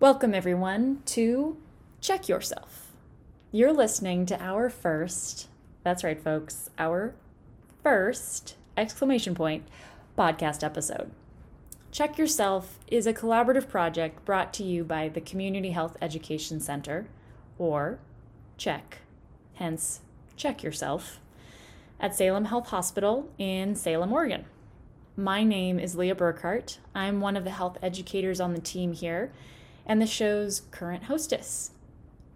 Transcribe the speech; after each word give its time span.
Welcome, 0.00 0.34
everyone, 0.34 1.02
to 1.06 1.56
Check 2.00 2.28
Yourself. 2.28 2.90
You're 3.52 3.72
listening 3.72 4.26
to 4.26 4.42
our 4.42 4.68
first, 4.68 5.46
that's 5.84 6.02
right, 6.02 6.20
folks, 6.20 6.68
our 6.76 7.14
first 7.84 8.56
exclamation 8.76 9.36
point 9.36 9.68
podcast 10.18 10.64
episode. 10.64 11.12
Check 11.92 12.18
Yourself 12.18 12.80
is 12.88 13.06
a 13.06 13.14
collaborative 13.14 13.68
project 13.68 14.24
brought 14.24 14.52
to 14.54 14.64
you 14.64 14.82
by 14.82 15.08
the 15.08 15.20
Community 15.20 15.70
Health 15.70 15.96
Education 16.02 16.58
Center, 16.58 17.06
or 17.56 18.00
CHECK, 18.58 18.98
hence 19.54 20.00
Check 20.36 20.64
Yourself, 20.64 21.20
at 22.00 22.16
Salem 22.16 22.46
Health 22.46 22.66
Hospital 22.66 23.30
in 23.38 23.76
Salem, 23.76 24.12
Oregon. 24.12 24.44
My 25.16 25.44
name 25.44 25.78
is 25.78 25.94
Leah 25.94 26.16
Burkhart. 26.16 26.78
I'm 26.96 27.20
one 27.20 27.36
of 27.36 27.44
the 27.44 27.50
health 27.50 27.78
educators 27.80 28.40
on 28.40 28.54
the 28.54 28.60
team 28.60 28.92
here 28.92 29.30
and 29.86 30.00
the 30.00 30.06
show's 30.06 30.62
current 30.70 31.04
hostess. 31.04 31.70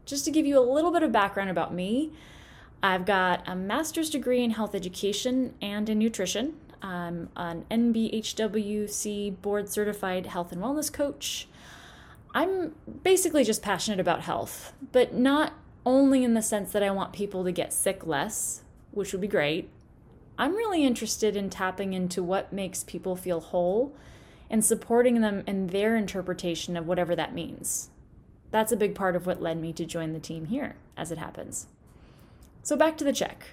Just 0.05 0.25
to 0.25 0.31
give 0.31 0.47
you 0.47 0.59
a 0.59 0.61
little 0.61 0.91
bit 0.91 1.03
of 1.03 1.13
background 1.13 1.51
about 1.51 1.75
me, 1.75 2.13
I've 2.83 3.05
got 3.05 3.43
a 3.47 3.57
master's 3.57 4.11
degree 4.11 4.43
in 4.43 4.53
health 4.53 4.75
education 4.75 5.55
and 5.61 5.89
in 5.89 5.99
nutrition. 5.99 6.55
I'm 6.81 7.29
an 7.37 7.65
NBHWC 7.71 9.43
board 9.43 9.69
certified 9.69 10.27
health 10.27 10.53
and 10.53 10.63
wellness 10.63 10.93
coach. 10.93 11.49
I'm 12.35 12.75
basically 13.03 13.43
just 13.43 13.63
passionate 13.63 14.01
about 14.01 14.23
health, 14.23 14.73
but 14.93 15.15
not 15.15 15.55
only 15.85 16.23
in 16.23 16.35
the 16.35 16.43
sense 16.43 16.73
that 16.73 16.83
I 16.83 16.91
want 16.91 17.13
people 17.13 17.43
to 17.45 17.53
get 17.53 17.73
sick 17.73 18.07
less, 18.07 18.63
which 18.93 19.13
would 19.13 19.21
be 19.21 19.29
great. 19.29 19.71
I'm 20.39 20.55
really 20.55 20.85
interested 20.85 21.35
in 21.37 21.51
tapping 21.51 21.95
into 21.95 22.23
what 22.23 22.53
makes 22.53 22.85
people 22.85 23.17
feel 23.17 23.41
whole 23.41 23.93
and 24.51 24.65
supporting 24.65 25.21
them 25.21 25.43
in 25.47 25.69
their 25.69 25.97
interpretation 25.97 26.77
of 26.77 26.87
whatever 26.87 27.15
that 27.15 27.35
means. 27.35 27.91
That's 28.51 28.73
a 28.73 28.77
big 28.77 28.95
part 28.95 29.15
of 29.15 29.27
what 29.27 29.43
led 29.43 29.61
me 29.61 29.73
to 29.75 29.85
join 29.85 30.13
the 30.13 30.21
team 30.21 30.47
here, 30.47 30.77
as 30.97 31.13
it 31.13 31.19
happens. 31.19 31.67
So, 32.63 32.77
back 32.77 32.97
to 32.99 33.05
the 33.05 33.13
check. 33.13 33.51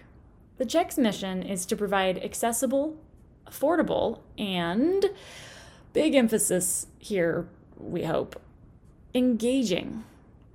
The 0.57 0.65
check's 0.65 0.97
mission 0.97 1.43
is 1.43 1.65
to 1.65 1.75
provide 1.75 2.23
accessible, 2.23 2.97
affordable, 3.45 4.19
and 4.37 5.05
big 5.91 6.15
emphasis 6.15 6.87
here, 6.97 7.47
we 7.77 8.03
hope, 8.03 8.41
engaging 9.13 10.05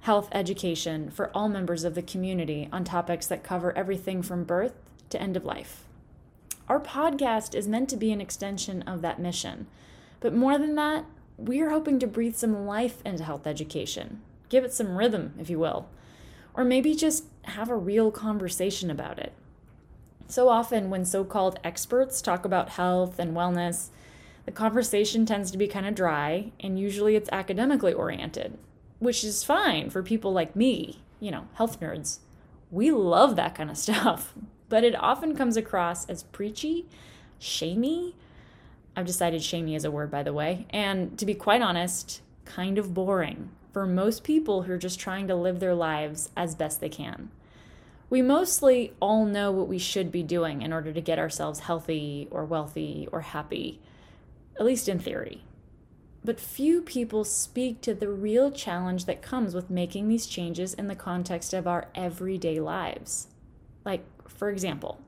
health 0.00 0.28
education 0.32 1.10
for 1.10 1.30
all 1.34 1.48
members 1.48 1.84
of 1.84 1.94
the 1.94 2.02
community 2.02 2.68
on 2.72 2.84
topics 2.84 3.26
that 3.26 3.44
cover 3.44 3.76
everything 3.76 4.22
from 4.22 4.44
birth 4.44 4.72
to 5.10 5.20
end 5.20 5.36
of 5.36 5.44
life. 5.44 5.84
Our 6.68 6.80
podcast 6.80 7.54
is 7.54 7.68
meant 7.68 7.90
to 7.90 7.96
be 7.96 8.12
an 8.12 8.20
extension 8.20 8.82
of 8.82 9.02
that 9.02 9.18
mission 9.18 9.66
but 10.20 10.34
more 10.34 10.58
than 10.58 10.74
that, 10.76 11.06
we're 11.36 11.70
hoping 11.70 11.98
to 11.98 12.06
breathe 12.06 12.36
some 12.36 12.66
life 12.66 13.00
into 13.04 13.24
health 13.24 13.46
education, 13.46 14.20
give 14.48 14.64
it 14.64 14.72
some 14.72 14.96
rhythm, 14.96 15.34
if 15.38 15.48
you 15.48 15.58
will, 15.58 15.88
or 16.54 16.64
maybe 16.64 16.94
just 16.94 17.24
have 17.44 17.70
a 17.70 17.76
real 17.76 18.10
conversation 18.10 18.90
about 18.90 19.18
it. 19.18 19.32
So 20.28 20.48
often, 20.48 20.90
when 20.90 21.04
so 21.04 21.24
called 21.24 21.58
experts 21.64 22.22
talk 22.22 22.44
about 22.44 22.70
health 22.70 23.18
and 23.18 23.34
wellness, 23.34 23.88
the 24.44 24.52
conversation 24.52 25.26
tends 25.26 25.50
to 25.50 25.58
be 25.58 25.66
kind 25.66 25.86
of 25.86 25.94
dry, 25.94 26.52
and 26.60 26.78
usually 26.78 27.16
it's 27.16 27.28
academically 27.32 27.92
oriented, 27.92 28.58
which 28.98 29.24
is 29.24 29.42
fine 29.42 29.90
for 29.90 30.02
people 30.02 30.32
like 30.32 30.54
me, 30.54 31.02
you 31.18 31.30
know, 31.30 31.48
health 31.54 31.80
nerds. 31.80 32.18
We 32.70 32.90
love 32.90 33.36
that 33.36 33.54
kind 33.54 33.70
of 33.70 33.78
stuff, 33.78 34.34
but 34.68 34.84
it 34.84 34.94
often 34.94 35.34
comes 35.34 35.56
across 35.56 36.08
as 36.08 36.22
preachy, 36.22 36.86
shamey, 37.38 38.14
I've 38.96 39.06
decided 39.06 39.42
shamey 39.42 39.74
is 39.74 39.84
a 39.84 39.90
word, 39.90 40.10
by 40.10 40.22
the 40.22 40.32
way. 40.32 40.66
And 40.70 41.18
to 41.18 41.26
be 41.26 41.34
quite 41.34 41.62
honest, 41.62 42.20
kind 42.44 42.78
of 42.78 42.94
boring 42.94 43.50
for 43.72 43.86
most 43.86 44.24
people 44.24 44.62
who 44.62 44.72
are 44.72 44.78
just 44.78 44.98
trying 44.98 45.28
to 45.28 45.34
live 45.34 45.60
their 45.60 45.74
lives 45.74 46.30
as 46.36 46.54
best 46.54 46.80
they 46.80 46.88
can. 46.88 47.30
We 48.08 48.22
mostly 48.22 48.92
all 49.00 49.24
know 49.24 49.52
what 49.52 49.68
we 49.68 49.78
should 49.78 50.10
be 50.10 50.24
doing 50.24 50.62
in 50.62 50.72
order 50.72 50.92
to 50.92 51.00
get 51.00 51.18
ourselves 51.18 51.60
healthy 51.60 52.26
or 52.32 52.44
wealthy 52.44 53.08
or 53.12 53.20
happy, 53.20 53.80
at 54.58 54.66
least 54.66 54.88
in 54.88 54.98
theory. 54.98 55.44
But 56.24 56.40
few 56.40 56.82
people 56.82 57.24
speak 57.24 57.80
to 57.82 57.94
the 57.94 58.10
real 58.10 58.50
challenge 58.50 59.04
that 59.04 59.22
comes 59.22 59.54
with 59.54 59.70
making 59.70 60.08
these 60.08 60.26
changes 60.26 60.74
in 60.74 60.88
the 60.88 60.96
context 60.96 61.54
of 61.54 61.68
our 61.68 61.86
everyday 61.94 62.58
lives. 62.58 63.28
Like, 63.84 64.04
for 64.28 64.50
example, 64.50 65.00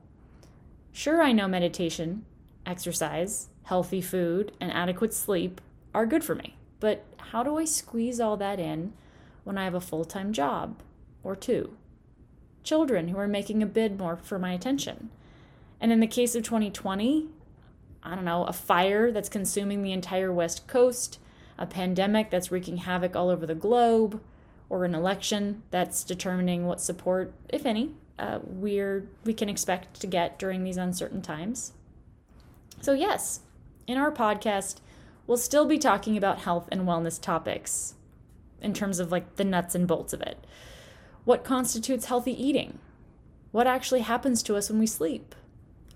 sure, 0.93 1.21
I 1.21 1.33
know 1.33 1.47
meditation, 1.47 2.25
exercise, 2.65 3.49
healthy 3.63 4.01
food, 4.01 4.51
and 4.59 4.71
adequate 4.71 5.13
sleep 5.13 5.61
are 5.93 6.05
good 6.05 6.23
for 6.23 6.35
me. 6.35 6.57
But 6.79 7.05
how 7.17 7.43
do 7.43 7.57
I 7.57 7.65
squeeze 7.65 8.19
all 8.19 8.37
that 8.37 8.59
in 8.59 8.93
when 9.43 9.57
I 9.57 9.63
have 9.63 9.73
a 9.73 9.81
full 9.81 10.05
time 10.05 10.33
job 10.33 10.81
or 11.23 11.35
two? 11.35 11.75
Children 12.63 13.09
who 13.09 13.17
are 13.17 13.27
making 13.27 13.61
a 13.63 13.67
bid 13.67 13.97
more 13.97 14.17
for 14.17 14.39
my 14.39 14.53
attention. 14.53 15.09
And 15.79 15.91
in 15.91 15.99
the 15.99 16.07
case 16.07 16.35
of 16.35 16.43
2020, 16.43 17.27
I 18.03 18.15
don't 18.15 18.25
know, 18.25 18.45
a 18.45 18.53
fire 18.53 19.11
that's 19.11 19.29
consuming 19.29 19.81
the 19.81 19.91
entire 19.91 20.31
West 20.31 20.67
Coast, 20.67 21.19
a 21.57 21.65
pandemic 21.65 22.29
that's 22.29 22.51
wreaking 22.51 22.77
havoc 22.77 23.15
all 23.15 23.29
over 23.29 23.45
the 23.45 23.55
globe, 23.55 24.21
or 24.69 24.85
an 24.85 24.95
election 24.95 25.63
that's 25.71 26.03
determining 26.03 26.65
what 26.65 26.81
support, 26.81 27.33
if 27.49 27.65
any, 27.65 27.91
uh, 28.17 28.39
we're, 28.43 29.07
we 29.23 29.33
can 29.33 29.49
expect 29.49 29.99
to 30.01 30.07
get 30.07 30.39
during 30.39 30.63
these 30.63 30.77
uncertain 30.77 31.21
times. 31.21 31.73
So, 32.81 32.93
yes, 32.93 33.41
in 33.87 33.97
our 33.97 34.11
podcast, 34.11 34.77
we'll 35.27 35.37
still 35.37 35.65
be 35.65 35.77
talking 35.77 36.17
about 36.17 36.39
health 36.39 36.67
and 36.71 36.81
wellness 36.81 37.21
topics 37.21 37.95
in 38.61 38.73
terms 38.73 38.99
of 38.99 39.11
like 39.11 39.35
the 39.35 39.43
nuts 39.43 39.75
and 39.75 39.87
bolts 39.87 40.13
of 40.13 40.21
it. 40.21 40.45
What 41.25 41.43
constitutes 41.43 42.05
healthy 42.05 42.31
eating? 42.31 42.79
What 43.51 43.67
actually 43.67 44.01
happens 44.01 44.41
to 44.43 44.55
us 44.55 44.69
when 44.69 44.79
we 44.79 44.87
sleep? 44.87 45.35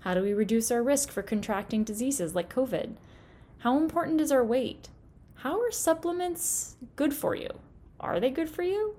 How 0.00 0.14
do 0.14 0.22
we 0.22 0.32
reduce 0.32 0.70
our 0.70 0.82
risk 0.82 1.10
for 1.10 1.22
contracting 1.22 1.82
diseases 1.82 2.34
like 2.34 2.54
COVID? 2.54 2.96
How 3.58 3.76
important 3.76 4.20
is 4.20 4.30
our 4.30 4.44
weight? 4.44 4.88
How 5.36 5.60
are 5.60 5.70
supplements 5.70 6.76
good 6.96 7.14
for 7.14 7.34
you? 7.34 7.48
Are 8.00 8.20
they 8.20 8.30
good 8.30 8.48
for 8.48 8.62
you? 8.62 8.96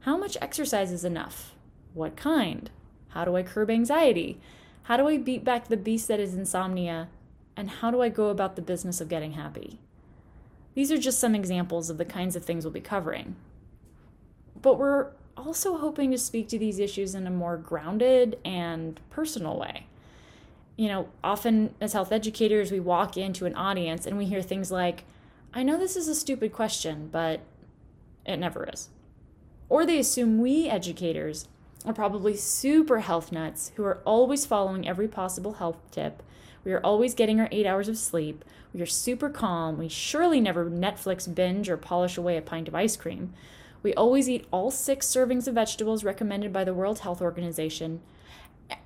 How 0.00 0.16
much 0.16 0.36
exercise 0.40 0.90
is 0.90 1.04
enough? 1.04 1.54
What 1.94 2.16
kind? 2.16 2.70
How 3.10 3.24
do 3.24 3.36
I 3.36 3.42
curb 3.42 3.70
anxiety? 3.70 4.40
How 4.84 4.96
do 4.96 5.06
I 5.06 5.16
beat 5.16 5.44
back 5.44 5.68
the 5.68 5.76
beast 5.76 6.08
that 6.08 6.18
is 6.18 6.34
insomnia 6.34 7.08
and 7.56 7.70
how 7.70 7.90
do 7.90 8.00
I 8.00 8.08
go 8.08 8.28
about 8.28 8.56
the 8.56 8.62
business 8.62 9.00
of 9.00 9.08
getting 9.08 9.32
happy? 9.32 9.78
These 10.74 10.90
are 10.90 10.98
just 10.98 11.18
some 11.18 11.34
examples 11.34 11.90
of 11.90 11.98
the 11.98 12.04
kinds 12.04 12.34
of 12.34 12.44
things 12.44 12.64
we'll 12.64 12.72
be 12.72 12.80
covering. 12.80 13.36
But 14.60 14.78
we're 14.78 15.08
also 15.36 15.76
hoping 15.76 16.10
to 16.12 16.18
speak 16.18 16.48
to 16.48 16.58
these 16.58 16.78
issues 16.78 17.14
in 17.14 17.26
a 17.26 17.30
more 17.30 17.56
grounded 17.56 18.38
and 18.44 19.00
personal 19.10 19.58
way. 19.58 19.86
You 20.76 20.88
know, 20.88 21.08
often 21.22 21.74
as 21.80 21.92
health 21.92 22.12
educators, 22.12 22.72
we 22.72 22.80
walk 22.80 23.16
into 23.16 23.44
an 23.44 23.54
audience 23.54 24.06
and 24.06 24.16
we 24.16 24.24
hear 24.24 24.42
things 24.42 24.70
like, 24.70 25.04
I 25.52 25.62
know 25.62 25.78
this 25.78 25.96
is 25.96 26.08
a 26.08 26.14
stupid 26.14 26.52
question, 26.52 27.08
but 27.12 27.40
it 28.24 28.38
never 28.38 28.68
is. 28.72 28.88
Or 29.68 29.84
they 29.84 29.98
assume 29.98 30.40
we 30.40 30.68
educators 30.68 31.48
are 31.84 31.92
probably 31.92 32.36
super 32.36 33.00
health 33.00 33.32
nuts 33.32 33.72
who 33.76 33.84
are 33.84 34.00
always 34.04 34.46
following 34.46 34.88
every 34.88 35.08
possible 35.08 35.54
health 35.54 35.78
tip 35.90 36.22
we 36.64 36.72
are 36.72 36.80
always 36.80 37.14
getting 37.14 37.40
our 37.40 37.48
eight 37.50 37.66
hours 37.66 37.88
of 37.88 37.98
sleep. 37.98 38.44
We 38.72 38.80
are 38.80 38.86
super 38.86 39.28
calm. 39.28 39.78
We 39.78 39.88
surely 39.88 40.40
never 40.40 40.70
Netflix 40.70 41.32
binge 41.32 41.68
or 41.68 41.76
polish 41.76 42.16
away 42.16 42.36
a 42.36 42.42
pint 42.42 42.68
of 42.68 42.74
ice 42.74 42.96
cream. 42.96 43.32
We 43.82 43.92
always 43.94 44.28
eat 44.28 44.46
all 44.50 44.70
six 44.70 45.06
servings 45.06 45.48
of 45.48 45.54
vegetables 45.54 46.04
recommended 46.04 46.52
by 46.52 46.64
the 46.64 46.74
World 46.74 47.00
Health 47.00 47.20
Organization. 47.20 48.00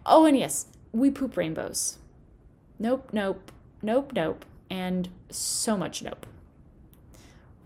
Oh, 0.05 0.25
and 0.25 0.37
yes, 0.37 0.67
we 0.93 1.11
poop 1.11 1.37
rainbows. 1.37 1.99
Nope, 2.79 3.11
nope, 3.13 3.53
nope, 3.83 4.13
nope, 4.15 4.45
and 4.71 5.09
so 5.31 5.77
much 5.77 6.03
nope. 6.03 6.27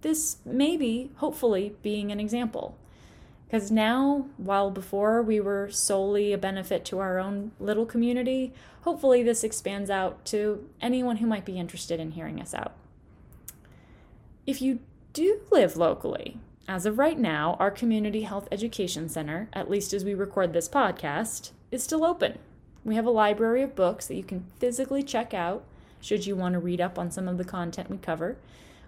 this 0.00 0.38
may 0.46 0.78
be, 0.78 1.10
hopefully, 1.16 1.74
being 1.82 2.10
an 2.10 2.18
example. 2.18 2.78
Because 3.46 3.70
now, 3.70 4.28
while 4.38 4.70
before 4.70 5.22
we 5.22 5.40
were 5.40 5.68
solely 5.70 6.32
a 6.32 6.38
benefit 6.38 6.86
to 6.86 7.00
our 7.00 7.18
own 7.18 7.52
little 7.60 7.84
community, 7.84 8.54
hopefully 8.80 9.22
this 9.22 9.44
expands 9.44 9.90
out 9.90 10.24
to 10.24 10.66
anyone 10.80 11.18
who 11.18 11.26
might 11.26 11.44
be 11.44 11.58
interested 11.58 12.00
in 12.00 12.12
hearing 12.12 12.40
us 12.40 12.54
out. 12.54 12.72
If 14.46 14.62
you 14.62 14.78
do 15.12 15.40
live 15.50 15.76
locally, 15.76 16.38
as 16.66 16.86
of 16.86 16.98
right 16.98 17.18
now, 17.18 17.58
our 17.58 17.70
Community 17.70 18.22
Health 18.22 18.48
Education 18.50 19.10
Center, 19.10 19.50
at 19.52 19.70
least 19.70 19.92
as 19.92 20.02
we 20.02 20.14
record 20.14 20.54
this 20.54 20.68
podcast, 20.68 21.50
is 21.70 21.82
still 21.82 22.06
open. 22.06 22.38
We 22.84 22.94
have 22.94 23.06
a 23.06 23.10
library 23.10 23.60
of 23.62 23.76
books 23.76 24.06
that 24.06 24.14
you 24.14 24.22
can 24.22 24.46
physically 24.58 25.02
check 25.02 25.34
out 25.34 25.64
should 26.00 26.26
you 26.26 26.36
want 26.36 26.54
to 26.54 26.58
read 26.58 26.80
up 26.80 26.98
on 26.98 27.10
some 27.10 27.28
of 27.28 27.38
the 27.38 27.44
content 27.44 27.90
we 27.90 27.98
cover. 27.98 28.36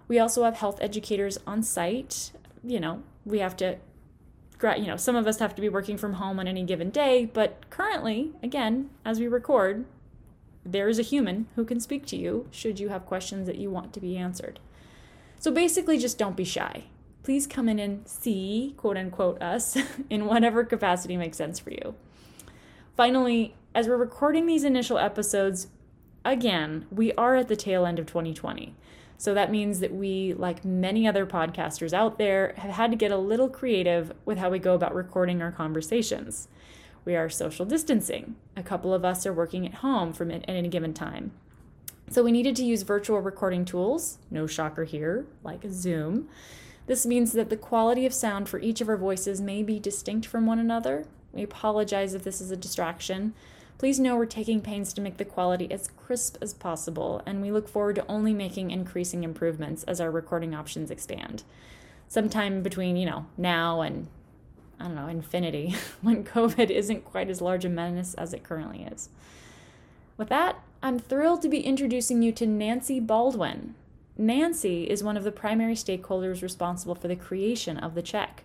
We 0.09 0.19
also 0.19 0.44
have 0.44 0.56
health 0.56 0.79
educators 0.81 1.38
on 1.47 1.62
site. 1.62 2.32
You 2.64 2.81
know, 2.81 3.03
we 3.25 3.38
have 3.38 3.56
to, 3.59 3.79
you 4.62 4.87
know, 4.87 4.97
some 4.97 5.17
of 5.17 5.26
us 5.26 5.38
have 5.38 5.55
to 5.55 5.62
be 5.62 5.69
working 5.69 5.97
from 5.97 6.14
home 6.14 6.38
on 6.38 6.49
any 6.49 6.64
given 6.64 6.91
day, 6.91 7.25
but 7.25 7.69
currently, 7.70 8.32
again, 8.43 8.91
as 9.05 9.20
we 9.20 9.29
record, 9.29 9.85
there 10.64 10.88
is 10.88 10.99
a 10.99 11.03
human 11.03 11.47
who 11.56 11.64
can 11.64 11.81
speak 11.81 12.06
to 12.06 12.17
you 12.17 12.47
should 12.50 12.79
you 12.79 12.88
have 12.88 13.06
questions 13.06 13.47
that 13.47 13.58
you 13.58 13.70
want 13.70 13.93
to 13.93 14.00
be 14.00 14.17
answered. 14.17 14.61
So 15.38 15.50
basically, 15.50 15.99
just 15.99 16.19
don't 16.19 16.37
be 16.37 16.44
shy. 16.44 16.85
Please 17.25 17.47
come 17.47 17.69
in 17.69 17.79
and 17.79 18.06
see, 18.06 18.75
quote 18.76 18.97
unquote, 18.97 19.41
us 19.43 19.76
in 20.11 20.26
whatever 20.26 20.65
capacity 20.65 21.17
makes 21.17 21.37
sense 21.37 21.58
for 21.58 21.70
you. 21.70 21.94
Finally, 22.97 23.55
as 23.75 23.88
we're 23.88 23.97
recording 23.97 24.47
these 24.47 24.65
initial 24.65 24.99
episodes, 24.99 25.69
again, 26.24 26.86
we 26.90 27.12
are 27.14 27.36
at 27.36 27.48
the 27.48 27.56
tail 27.56 27.86
end 27.86 27.98
of 27.98 28.06
2020. 28.06 28.74
So 29.19 29.34
that 29.34 29.52
means 29.52 29.80
that 29.80 29.94
we, 29.94 30.34
like 30.34 30.64
many 30.64 31.06
other 31.06 31.26
podcasters 31.26 31.92
out 31.92 32.19
there, 32.19 32.54
have 32.56 32.72
had 32.72 32.90
to 32.90 32.96
get 32.96 33.12
a 33.12 33.16
little 33.16 33.48
creative 33.48 34.12
with 34.24 34.38
how 34.38 34.50
we 34.50 34.58
go 34.58 34.74
about 34.74 34.94
recording 34.94 35.40
our 35.40 35.52
conversations. 35.52 36.48
We 37.04 37.14
are 37.14 37.28
social 37.28 37.64
distancing. 37.64 38.36
A 38.56 38.62
couple 38.62 38.92
of 38.92 39.04
us 39.04 39.24
are 39.24 39.32
working 39.32 39.64
at 39.66 39.74
home 39.74 40.12
from 40.12 40.30
at 40.30 40.44
any 40.48 40.69
given 40.69 40.92
time. 40.92 41.32
So 42.10 42.22
we 42.22 42.32
needed 42.32 42.56
to 42.56 42.64
use 42.64 42.82
virtual 42.82 43.20
recording 43.20 43.64
tools, 43.64 44.19
no 44.30 44.46
shocker 44.46 44.84
here, 44.84 45.26
like 45.42 45.62
Zoom. 45.70 46.28
This 46.86 47.06
means 47.06 47.32
that 47.32 47.48
the 47.48 47.56
quality 47.56 48.04
of 48.06 48.12
sound 48.12 48.48
for 48.48 48.58
each 48.58 48.80
of 48.80 48.88
our 48.88 48.96
voices 48.96 49.40
may 49.40 49.62
be 49.62 49.78
distinct 49.78 50.26
from 50.26 50.46
one 50.46 50.58
another. 50.58 51.06
We 51.32 51.42
apologize 51.42 52.12
if 52.12 52.24
this 52.24 52.40
is 52.40 52.50
a 52.50 52.56
distraction, 52.56 53.34
Please 53.82 53.99
know 53.99 54.14
we're 54.14 54.26
taking 54.26 54.61
pains 54.61 54.93
to 54.93 55.00
make 55.00 55.17
the 55.17 55.25
quality 55.25 55.69
as 55.73 55.88
crisp 55.96 56.37
as 56.40 56.55
possible, 56.55 57.20
and 57.26 57.43
we 57.43 57.50
look 57.50 57.67
forward 57.67 57.96
to 57.96 58.06
only 58.06 58.32
making 58.32 58.70
increasing 58.70 59.25
improvements 59.25 59.82
as 59.82 60.00
our 60.00 60.08
recording 60.08 60.55
options 60.55 60.88
expand. 60.88 61.43
Sometime 62.06 62.62
between, 62.62 62.96
you 62.96 63.05
know, 63.05 63.26
now 63.37 63.81
and 63.81 64.06
I 64.79 64.84
don't 64.84 64.94
know, 64.94 65.08
infinity, 65.08 65.75
when 66.00 66.23
COVID 66.23 66.70
isn't 66.70 67.05
quite 67.05 67.29
as 67.29 67.40
large 67.40 67.64
a 67.64 67.69
menace 67.69 68.14
as 68.14 68.32
it 68.32 68.44
currently 68.44 68.84
is. 68.84 69.08
With 70.17 70.29
that, 70.29 70.62
I'm 70.81 71.00
thrilled 71.00 71.43
to 71.43 71.49
be 71.49 71.67
introducing 71.67 72.23
you 72.23 72.31
to 72.31 72.46
Nancy 72.46 73.00
Baldwin. 73.00 73.75
Nancy 74.17 74.84
is 74.84 75.02
one 75.02 75.17
of 75.17 75.25
the 75.25 75.32
primary 75.32 75.75
stakeholders 75.75 76.40
responsible 76.40 76.94
for 76.94 77.08
the 77.08 77.17
creation 77.17 77.79
of 77.79 77.96
the 77.96 78.02
check. 78.02 78.44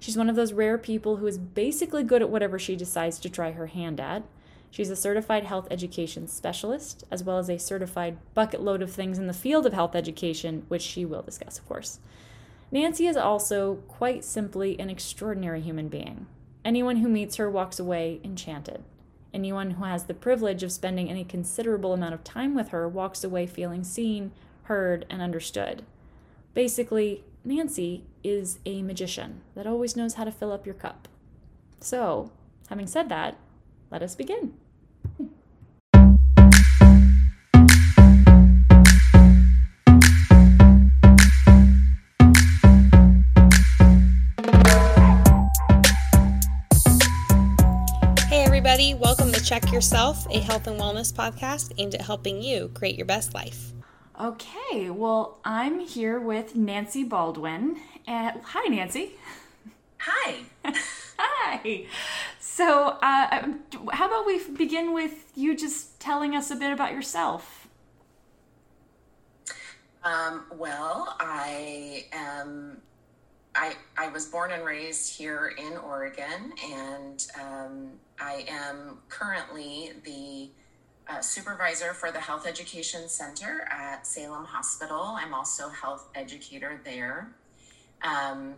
She's 0.00 0.16
one 0.16 0.30
of 0.30 0.36
those 0.36 0.54
rare 0.54 0.78
people 0.78 1.16
who 1.16 1.26
is 1.26 1.36
basically 1.36 2.04
good 2.04 2.22
at 2.22 2.30
whatever 2.30 2.58
she 2.58 2.74
decides 2.74 3.18
to 3.18 3.28
try 3.28 3.50
her 3.50 3.66
hand 3.66 4.00
at. 4.00 4.22
She's 4.70 4.90
a 4.90 4.96
certified 4.96 5.44
health 5.44 5.66
education 5.70 6.28
specialist, 6.28 7.04
as 7.10 7.24
well 7.24 7.38
as 7.38 7.48
a 7.48 7.58
certified 7.58 8.18
bucket 8.34 8.60
load 8.60 8.82
of 8.82 8.92
things 8.92 9.18
in 9.18 9.26
the 9.26 9.32
field 9.32 9.66
of 9.66 9.72
health 9.72 9.94
education, 9.94 10.64
which 10.68 10.82
she 10.82 11.04
will 11.04 11.22
discuss, 11.22 11.58
of 11.58 11.66
course. 11.66 12.00
Nancy 12.70 13.06
is 13.06 13.16
also, 13.16 13.76
quite 13.88 14.24
simply, 14.24 14.78
an 14.78 14.90
extraordinary 14.90 15.60
human 15.60 15.88
being. 15.88 16.26
Anyone 16.64 16.96
who 16.96 17.08
meets 17.08 17.36
her 17.36 17.50
walks 17.50 17.78
away 17.78 18.20
enchanted. 18.22 18.84
Anyone 19.32 19.72
who 19.72 19.84
has 19.84 20.04
the 20.04 20.14
privilege 20.14 20.62
of 20.62 20.72
spending 20.72 21.08
any 21.08 21.24
considerable 21.24 21.94
amount 21.94 22.14
of 22.14 22.24
time 22.24 22.54
with 22.54 22.68
her 22.68 22.88
walks 22.88 23.24
away 23.24 23.46
feeling 23.46 23.84
seen, 23.84 24.32
heard, 24.64 25.06
and 25.08 25.22
understood. 25.22 25.84
Basically, 26.52 27.24
Nancy 27.44 28.04
is 28.22 28.58
a 28.66 28.82
magician 28.82 29.40
that 29.54 29.66
always 29.66 29.96
knows 29.96 30.14
how 30.14 30.24
to 30.24 30.32
fill 30.32 30.52
up 30.52 30.66
your 30.66 30.74
cup. 30.74 31.08
So, 31.80 32.32
having 32.68 32.86
said 32.86 33.08
that, 33.08 33.36
let 33.90 34.02
us 34.02 34.14
begin. 34.14 34.54
Hey, 48.28 48.44
everybody, 48.44 48.94
welcome 48.94 49.32
to 49.32 49.42
Check 49.42 49.72
Yourself, 49.72 50.26
a 50.30 50.40
health 50.40 50.66
and 50.66 50.78
wellness 50.78 51.12
podcast 51.12 51.72
aimed 51.78 51.94
at 51.94 52.02
helping 52.02 52.42
you 52.42 52.70
create 52.74 52.96
your 52.96 53.06
best 53.06 53.34
life. 53.34 53.72
Okay, 54.20 54.90
well, 54.90 55.38
I'm 55.44 55.78
here 55.78 56.20
with 56.20 56.56
Nancy 56.56 57.04
Baldwin. 57.04 57.76
And 58.06 58.40
hi, 58.42 58.68
Nancy. 58.68 59.12
Hi. 59.98 60.40
Hi. 61.18 61.86
So, 62.58 62.98
uh, 63.00 63.28
um, 63.30 63.60
how 63.92 64.08
about 64.08 64.26
we 64.26 64.42
begin 64.56 64.92
with 64.92 65.30
you 65.36 65.56
just 65.56 66.00
telling 66.00 66.34
us 66.34 66.50
a 66.50 66.56
bit 66.56 66.72
about 66.72 66.90
yourself? 66.90 67.68
Um, 70.02 70.42
well, 70.56 71.16
I 71.20 72.06
am. 72.10 72.78
I, 73.54 73.74
I 73.96 74.08
was 74.08 74.26
born 74.26 74.50
and 74.50 74.64
raised 74.64 75.16
here 75.16 75.54
in 75.56 75.76
Oregon, 75.76 76.52
and 76.74 77.24
um, 77.40 77.90
I 78.20 78.44
am 78.48 78.98
currently 79.08 79.92
the 80.02 80.50
uh, 81.08 81.20
supervisor 81.20 81.94
for 81.94 82.10
the 82.10 82.18
Health 82.18 82.44
Education 82.44 83.08
Center 83.08 83.68
at 83.70 84.04
Salem 84.04 84.44
Hospital. 84.44 85.14
I'm 85.16 85.32
also 85.32 85.68
health 85.68 86.08
educator 86.16 86.80
there. 86.84 87.30
Um, 88.02 88.56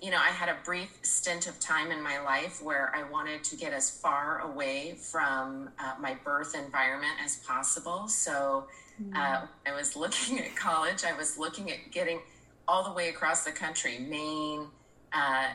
you 0.00 0.10
know, 0.10 0.18
I 0.18 0.28
had 0.28 0.48
a 0.48 0.56
brief 0.64 0.96
stint 1.02 1.48
of 1.48 1.58
time 1.58 1.90
in 1.90 2.00
my 2.02 2.20
life 2.20 2.62
where 2.62 2.92
I 2.94 3.02
wanted 3.10 3.42
to 3.44 3.56
get 3.56 3.72
as 3.72 3.90
far 3.90 4.40
away 4.40 4.96
from 5.00 5.70
uh, 5.78 5.94
my 6.00 6.16
birth 6.24 6.54
environment 6.54 7.14
as 7.22 7.36
possible. 7.38 8.06
So 8.06 8.66
uh, 9.14 9.46
I 9.66 9.72
was 9.74 9.96
looking 9.96 10.38
at 10.38 10.54
college, 10.56 11.04
I 11.04 11.16
was 11.16 11.38
looking 11.38 11.70
at 11.70 11.90
getting 11.90 12.20
all 12.68 12.84
the 12.84 12.92
way 12.92 13.08
across 13.08 13.44
the 13.44 13.50
country, 13.50 13.98
Maine, 13.98 14.66
uh, 15.12 15.48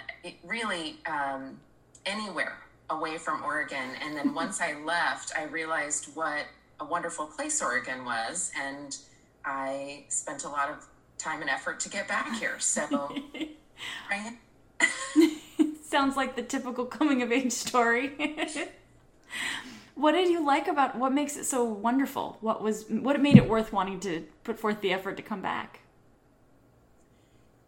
really 0.43 0.97
um, 1.05 1.59
anywhere 2.05 2.57
away 2.89 3.17
from 3.17 3.43
Oregon. 3.43 3.91
And 4.01 4.15
then 4.15 4.33
once 4.33 4.59
I 4.59 4.73
left, 4.83 5.31
I 5.37 5.43
realized 5.43 6.15
what 6.15 6.45
a 6.79 6.85
wonderful 6.85 7.27
place 7.27 7.61
Oregon 7.61 8.03
was. 8.03 8.51
And 8.59 8.97
I 9.45 10.05
spent 10.09 10.43
a 10.43 10.49
lot 10.49 10.69
of 10.69 10.85
time 11.17 11.41
and 11.41 11.49
effort 11.49 11.79
to 11.81 11.89
get 11.89 12.07
back 12.07 12.37
here. 12.39 12.59
So? 12.59 13.15
Sounds 15.83 16.15
like 16.15 16.35
the 16.35 16.41
typical 16.41 16.85
coming 16.85 17.21
of 17.21 17.31
age 17.31 17.51
story. 17.51 18.13
what 19.95 20.13
did 20.13 20.29
you 20.29 20.45
like 20.45 20.67
about 20.67 20.97
what 20.97 21.13
makes 21.13 21.37
it 21.37 21.45
so 21.45 21.63
wonderful? 21.63 22.37
What 22.41 22.61
was 22.61 22.85
what 22.89 23.19
made 23.21 23.37
it 23.37 23.47
worth 23.47 23.71
wanting 23.71 23.99
to 24.01 24.25
put 24.43 24.59
forth 24.59 24.81
the 24.81 24.91
effort 24.91 25.17
to 25.17 25.23
come 25.23 25.41
back? 25.41 25.81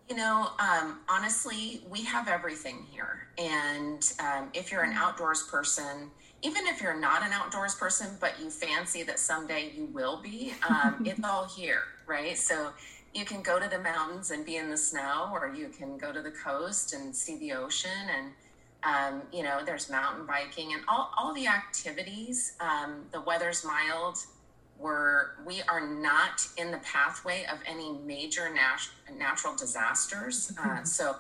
You 0.10 0.16
know, 0.16 0.50
um, 0.60 1.00
honestly, 1.10 1.82
we 1.90 2.04
have 2.04 2.28
everything 2.28 2.86
here. 2.92 3.28
And 3.40 4.14
um, 4.20 4.50
if 4.54 4.72
you're 4.72 4.84
an 4.84 4.94
outdoors 4.94 5.44
person, 5.44 6.12
even 6.44 6.68
if 6.68 6.80
you're 6.80 7.00
not 7.00 7.24
an 7.24 7.32
outdoors 7.32 7.74
person, 7.74 8.16
but 8.20 8.40
you 8.40 8.52
fancy 8.52 9.02
that 9.04 9.18
someday 9.18 9.72
you 9.76 9.86
will 9.86 10.22
be, 10.22 10.54
um, 10.70 11.02
it's 11.06 11.24
all 11.24 11.46
here, 11.46 11.82
right? 12.06 12.38
So 12.38 12.72
you 13.16 13.26
can 13.26 13.42
go 13.42 13.60
to 13.60 13.68
the 13.68 13.80
mountains 13.80 14.30
and 14.32 14.46
be 14.46 14.58
in 14.58 14.70
the 14.70 14.78
snow, 14.78 15.30
or 15.32 15.52
you 15.56 15.70
can 15.70 15.98
go 15.98 16.12
to 16.12 16.22
the 16.22 16.32
coast 16.32 16.94
and 16.94 17.16
see 17.16 17.40
the 17.40 17.54
ocean. 17.54 17.90
And, 18.14 18.32
um, 18.84 19.22
you 19.32 19.42
know, 19.42 19.62
there's 19.66 19.90
mountain 19.90 20.26
biking 20.26 20.74
and 20.74 20.84
all, 20.88 21.12
all 21.18 21.34
the 21.34 21.48
activities. 21.48 22.54
Um, 22.60 23.06
the 23.12 23.22
weather's 23.22 23.66
mild 23.66 24.18
we're 24.78 25.44
we 25.46 25.62
are 25.64 25.88
not 25.88 26.46
in 26.58 26.72
the 26.72 26.80
pathway 26.80 27.46
of 27.52 27.60
any 27.66 27.94
major 28.06 28.54
nat- 28.54 28.90
natural 29.18 29.56
disasters. 29.56 30.52
Uh, 30.66 30.84
so, 30.84 31.16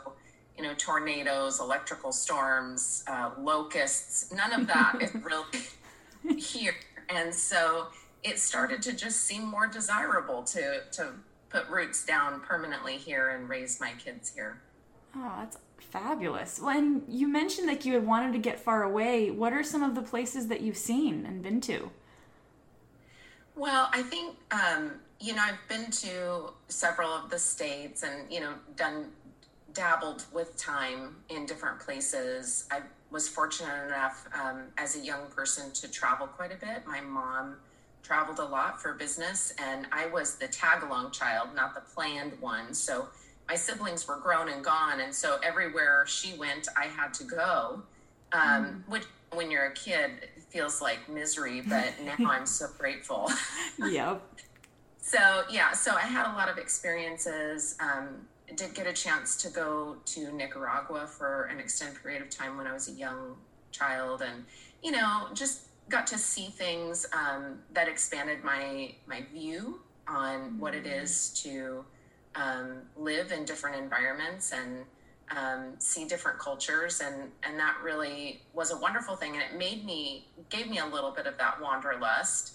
you 0.58 0.64
know, 0.64 0.74
tornadoes, 0.76 1.60
electrical 1.60 2.12
storms, 2.12 3.04
uh, 3.08 3.30
locusts, 3.40 4.34
none 4.34 4.54
of 4.54 4.66
that 4.66 4.98
is 5.02 5.14
really 5.24 6.40
here. 6.40 6.74
And 7.10 7.34
so 7.34 7.88
it 8.24 8.40
started 8.40 8.82
to 8.84 8.94
just 8.94 9.24
seem 9.24 9.46
more 9.46 9.68
desirable 9.68 10.42
to 10.44 10.82
to 10.94 11.14
put 11.50 11.68
roots 11.70 12.06
down 12.06 12.42
permanently 12.42 12.98
here 12.98 13.30
and 13.30 13.48
raise 13.48 13.80
my 13.80 13.92
kids 13.94 14.34
here. 14.34 14.62
Oh, 15.16 15.34
that's 15.40 15.58
fabulous. 15.78 16.60
When 16.60 17.04
you 17.08 17.28
mentioned 17.28 17.70
that 17.70 17.86
you 17.86 17.94
had 17.94 18.06
wanted 18.06 18.34
to 18.34 18.40
get 18.40 18.60
far 18.60 18.84
away, 18.84 19.32
what 19.32 19.54
are 19.54 19.64
some 19.64 19.84
of 19.84 19.96
the 19.96 20.02
places 20.02 20.48
that 20.48 20.62
you've 20.62 20.78
seen 20.78 21.26
and 21.26 21.42
been 21.42 21.62
to? 21.62 21.92
Well, 23.56 23.90
I 23.94 24.02
think 24.02 24.36
um, 24.52 24.92
you 25.20 25.34
know 25.34 25.42
I've 25.42 25.68
been 25.70 25.90
to 25.92 26.52
several 26.68 27.10
of 27.10 27.30
the 27.30 27.40
states 27.40 28.04
and 28.04 28.32
you 28.32 28.42
know 28.42 28.54
done 28.76 29.12
dabbled 29.74 30.26
with 30.34 30.58
time 30.58 31.16
in 31.30 31.46
different 31.46 31.80
places. 31.80 32.68
I 32.72 32.82
was 33.12 33.30
fortunate 33.30 33.86
enough 33.86 34.28
um, 34.34 34.64
as 34.78 34.96
a 34.96 35.00
young 35.00 35.28
person 35.28 35.72
to 35.72 35.90
travel 35.90 36.28
quite 36.28 36.52
a 36.52 36.58
bit. 36.58 36.86
My 36.86 37.00
mom 37.00 37.58
traveled 38.06 38.40
a 38.40 38.46
lot 38.46 38.82
for 38.82 38.94
business, 38.94 39.54
and 39.58 39.88
I 39.92 40.06
was 40.08 40.36
the 40.36 40.48
tag 40.48 40.84
along 40.84 41.12
child, 41.12 41.50
not 41.56 41.74
the 41.74 41.82
planned 41.82 42.34
one. 42.40 42.74
So 42.74 43.08
my 43.48 43.56
siblings 43.56 44.08
were 44.08 44.18
grown 44.18 44.50
and 44.50 44.64
gone, 44.64 45.00
and 45.02 45.14
so 45.14 45.40
everywhere 45.44 46.06
she 46.08 46.38
went, 46.38 46.68
I 46.78 46.86
had 46.86 47.14
to 47.16 47.24
go. 47.24 47.82
Um, 48.32 48.84
mm. 48.86 48.90
Which, 48.90 49.06
when 49.34 49.50
you're 49.50 49.66
a 49.66 49.74
kid, 49.74 50.12
feels 50.50 50.82
like 50.82 51.10
misery, 51.10 51.62
but 51.62 51.94
now 52.20 52.30
I'm 52.30 52.46
so 52.46 52.68
grateful. 52.78 53.30
yep. 53.80 54.22
So, 55.02 55.44
yeah, 55.50 55.72
so 55.74 55.96
I 55.96 56.02
had 56.02 56.32
a 56.32 56.34
lot 56.36 56.50
of 56.50 56.58
experiences. 56.58 57.76
Um, 57.80 58.28
did 58.56 58.76
get 58.76 58.86
a 58.86 58.94
chance 58.94 59.36
to 59.38 59.50
go 59.50 59.98
to 60.06 60.32
Nicaragua 60.32 61.08
for 61.08 61.46
an 61.46 61.60
extended 61.60 62.02
period 62.02 62.22
of 62.22 62.30
time 62.30 62.58
when 62.58 62.68
I 62.68 62.74
was 62.74 62.88
a 62.88 62.92
young 62.92 63.36
child, 63.72 64.22
and 64.22 64.46
you 64.84 64.92
know, 64.92 65.28
just 65.34 65.62
got 65.90 66.08
to 66.08 66.18
see 66.18 66.48
things 66.48 67.06
um, 67.14 67.60
that 67.74 67.88
expanded 67.88 68.44
my 68.44 68.94
my 69.08 69.24
view 69.34 69.80
on 70.08 70.60
what 70.60 70.76
it 70.76 70.86
is 70.86 71.30
to 71.44 71.84
um, 72.36 72.82
live 72.98 73.32
in 73.32 73.46
different 73.46 73.82
environments 73.82 74.52
and 74.52 74.86
um, 75.36 75.74
see 75.80 76.06
different 76.06 76.40
cultures. 76.40 77.02
And 77.02 77.32
and 77.44 77.60
that 77.60 77.78
really 77.84 78.42
was 78.54 78.72
a 78.72 78.78
wonderful 78.78 79.16
thing. 79.16 79.34
And 79.34 79.42
it 79.42 79.58
made 79.58 79.86
me 79.86 80.28
gave 80.50 80.70
me 80.70 80.80
a 80.80 80.86
little 80.86 81.12
bit 81.12 81.28
of 81.28 81.38
that 81.38 81.60
wanderlust. 81.62 82.54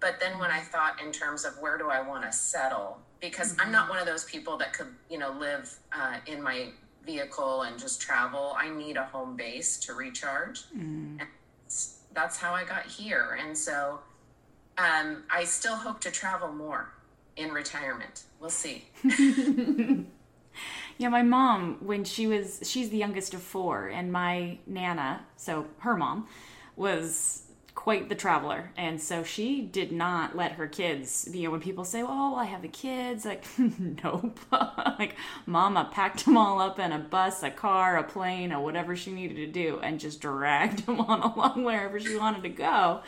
But 0.00 0.18
then 0.18 0.38
when 0.40 0.50
i 0.50 0.58
thought 0.58 1.00
in 1.00 1.12
terms 1.12 1.44
of 1.44 1.56
where 1.60 1.78
do 1.78 1.88
i 1.88 2.00
want 2.00 2.24
to 2.24 2.32
settle? 2.32 2.98
Because 3.20 3.52
mm-hmm. 3.52 3.60
i'm 3.62 3.72
not 3.72 3.88
one 3.88 3.98
of 4.00 4.06
those 4.06 4.24
people 4.24 4.56
that 4.58 4.72
could 4.72 4.88
you 5.08 5.18
know 5.18 5.30
live 5.38 5.78
uh, 5.92 6.16
in 6.26 6.42
my 6.42 6.70
vehicle 7.04 7.62
and 7.62 7.78
just 7.78 8.00
travel. 8.00 8.54
I 8.56 8.68
need 8.70 8.96
a 8.96 9.04
home 9.04 9.36
base 9.36 9.76
to 9.78 9.94
recharge. 9.94 10.64
Mm. 10.76 11.20
and 11.20 11.28
that's 12.14 12.36
how 12.36 12.52
i 12.52 12.64
got 12.64 12.86
here. 12.86 13.38
And 13.44 13.56
so 13.56 14.00
um, 14.78 15.24
i 15.30 15.44
still 15.44 15.76
hope 15.76 16.00
to 16.00 16.10
travel 16.10 16.52
more 16.52 16.92
in 17.36 17.50
retirement. 17.50 18.24
We'll 18.40 18.50
see. 18.50 18.88
Yeah, 20.98 21.08
my 21.08 21.22
mom, 21.22 21.78
when 21.80 22.04
she 22.04 22.26
was, 22.26 22.60
she's 22.62 22.90
the 22.90 22.96
youngest 22.96 23.34
of 23.34 23.42
four, 23.42 23.88
and 23.88 24.12
my 24.12 24.58
Nana, 24.66 25.24
so 25.36 25.66
her 25.78 25.96
mom, 25.96 26.28
was 26.76 27.42
quite 27.82 28.08
the 28.08 28.14
traveler. 28.14 28.70
And 28.76 29.02
so 29.02 29.24
she 29.24 29.60
did 29.60 29.90
not 29.90 30.36
let 30.36 30.52
her 30.52 30.68
kids, 30.68 31.28
you 31.32 31.42
know, 31.42 31.50
when 31.50 31.58
people 31.58 31.84
say, 31.84 32.00
oh, 32.00 32.36
I 32.36 32.44
have 32.44 32.62
the 32.62 32.68
kids, 32.68 33.24
like, 33.24 33.44
nope. 33.58 34.38
like, 34.52 35.16
mama 35.46 35.90
packed 35.92 36.24
them 36.24 36.36
all 36.36 36.60
up 36.60 36.78
in 36.78 36.92
a 36.92 37.00
bus, 37.00 37.42
a 37.42 37.50
car, 37.50 37.98
a 37.98 38.04
plane, 38.04 38.52
or 38.52 38.62
whatever 38.62 38.94
she 38.94 39.10
needed 39.10 39.34
to 39.34 39.48
do, 39.48 39.80
and 39.82 39.98
just 39.98 40.20
dragged 40.20 40.78
them 40.86 41.00
on 41.00 41.22
along 41.22 41.64
wherever 41.64 41.98
she 41.98 42.16
wanted 42.16 42.44
to 42.44 42.50
go. 42.50 43.00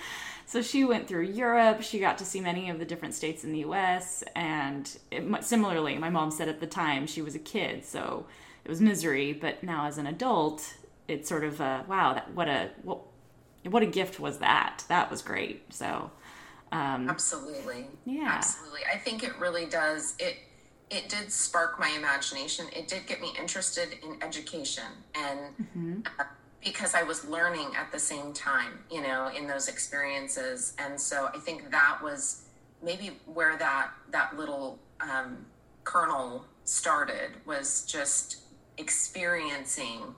So 0.44 0.60
she 0.60 0.84
went 0.84 1.06
through 1.06 1.26
Europe. 1.26 1.82
She 1.82 2.00
got 2.00 2.18
to 2.18 2.24
see 2.24 2.40
many 2.40 2.68
of 2.68 2.80
the 2.80 2.84
different 2.84 3.14
states 3.14 3.44
in 3.44 3.52
the 3.52 3.60
U.S. 3.60 4.24
And 4.34 4.90
it, 5.12 5.44
similarly, 5.44 5.98
my 5.98 6.10
mom 6.10 6.32
said 6.32 6.48
at 6.48 6.58
the 6.58 6.66
time 6.66 7.06
she 7.06 7.22
was 7.22 7.36
a 7.36 7.38
kid, 7.38 7.84
so 7.84 8.26
it 8.64 8.68
was 8.68 8.80
misery. 8.80 9.34
But 9.34 9.62
now 9.62 9.86
as 9.86 9.98
an 9.98 10.08
adult, 10.08 10.74
it's 11.06 11.28
sort 11.28 11.44
of 11.44 11.60
a 11.60 11.84
wow. 11.86 12.14
That 12.14 12.34
what 12.34 12.48
a 12.48 12.70
what, 12.82 12.98
what 13.68 13.82
a 13.82 13.86
gift 13.86 14.20
was 14.20 14.38
that. 14.38 14.84
That 14.88 15.10
was 15.10 15.22
great. 15.22 15.72
So 15.72 16.10
um, 16.72 17.08
absolutely, 17.08 17.86
yeah, 18.04 18.28
absolutely. 18.30 18.80
I 18.92 18.98
think 18.98 19.22
it 19.22 19.38
really 19.38 19.66
does. 19.66 20.14
It 20.18 20.36
it 20.90 21.08
did 21.08 21.32
spark 21.32 21.78
my 21.78 21.88
imagination. 21.96 22.66
It 22.74 22.88
did 22.88 23.06
get 23.06 23.20
me 23.20 23.32
interested 23.38 23.96
in 24.02 24.22
education 24.22 24.84
and. 25.14 25.40
Mm-hmm. 25.60 26.00
Uh, 26.18 26.24
because 26.62 26.94
I 26.94 27.02
was 27.02 27.26
learning 27.26 27.72
at 27.76 27.92
the 27.92 27.98
same 27.98 28.32
time, 28.32 28.78
you 28.90 29.02
know, 29.02 29.28
in 29.36 29.46
those 29.46 29.68
experiences. 29.68 30.72
And 30.78 30.98
so 30.98 31.28
I 31.34 31.38
think 31.38 31.70
that 31.70 31.98
was 32.02 32.44
maybe 32.82 33.18
where 33.26 33.58
that 33.58 33.90
that 34.10 34.36
little 34.36 34.78
um, 35.00 35.44
kernel 35.84 36.46
started 36.64 37.32
was 37.44 37.84
just 37.84 38.38
experiencing 38.78 40.14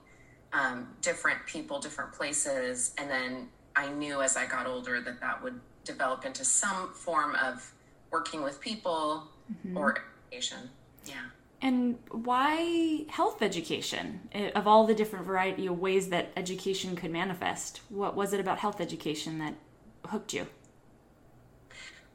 um, 0.53 0.87
different 1.01 1.45
people, 1.45 1.79
different 1.79 2.13
places, 2.13 2.93
and 2.97 3.09
then 3.09 3.49
I 3.75 3.89
knew 3.89 4.21
as 4.21 4.37
I 4.37 4.45
got 4.45 4.65
older 4.65 5.01
that 5.01 5.19
that 5.21 5.43
would 5.43 5.59
develop 5.83 6.25
into 6.25 6.43
some 6.43 6.93
form 6.93 7.35
of 7.35 7.73
working 8.11 8.43
with 8.43 8.59
people 8.59 9.27
mm-hmm. 9.51 9.77
or 9.77 9.97
education. 10.31 10.69
Yeah. 11.05 11.15
And 11.61 11.97
why 12.11 13.05
health 13.09 13.41
education? 13.41 14.29
Of 14.55 14.67
all 14.67 14.85
the 14.85 14.93
different 14.93 15.25
variety 15.25 15.67
of 15.67 15.79
ways 15.79 16.09
that 16.09 16.31
education 16.35 16.95
could 16.95 17.11
manifest, 17.11 17.81
what 17.89 18.15
was 18.15 18.33
it 18.33 18.39
about 18.39 18.59
health 18.59 18.79
education 18.79 19.39
that 19.39 19.55
hooked 20.07 20.33
you? 20.33 20.47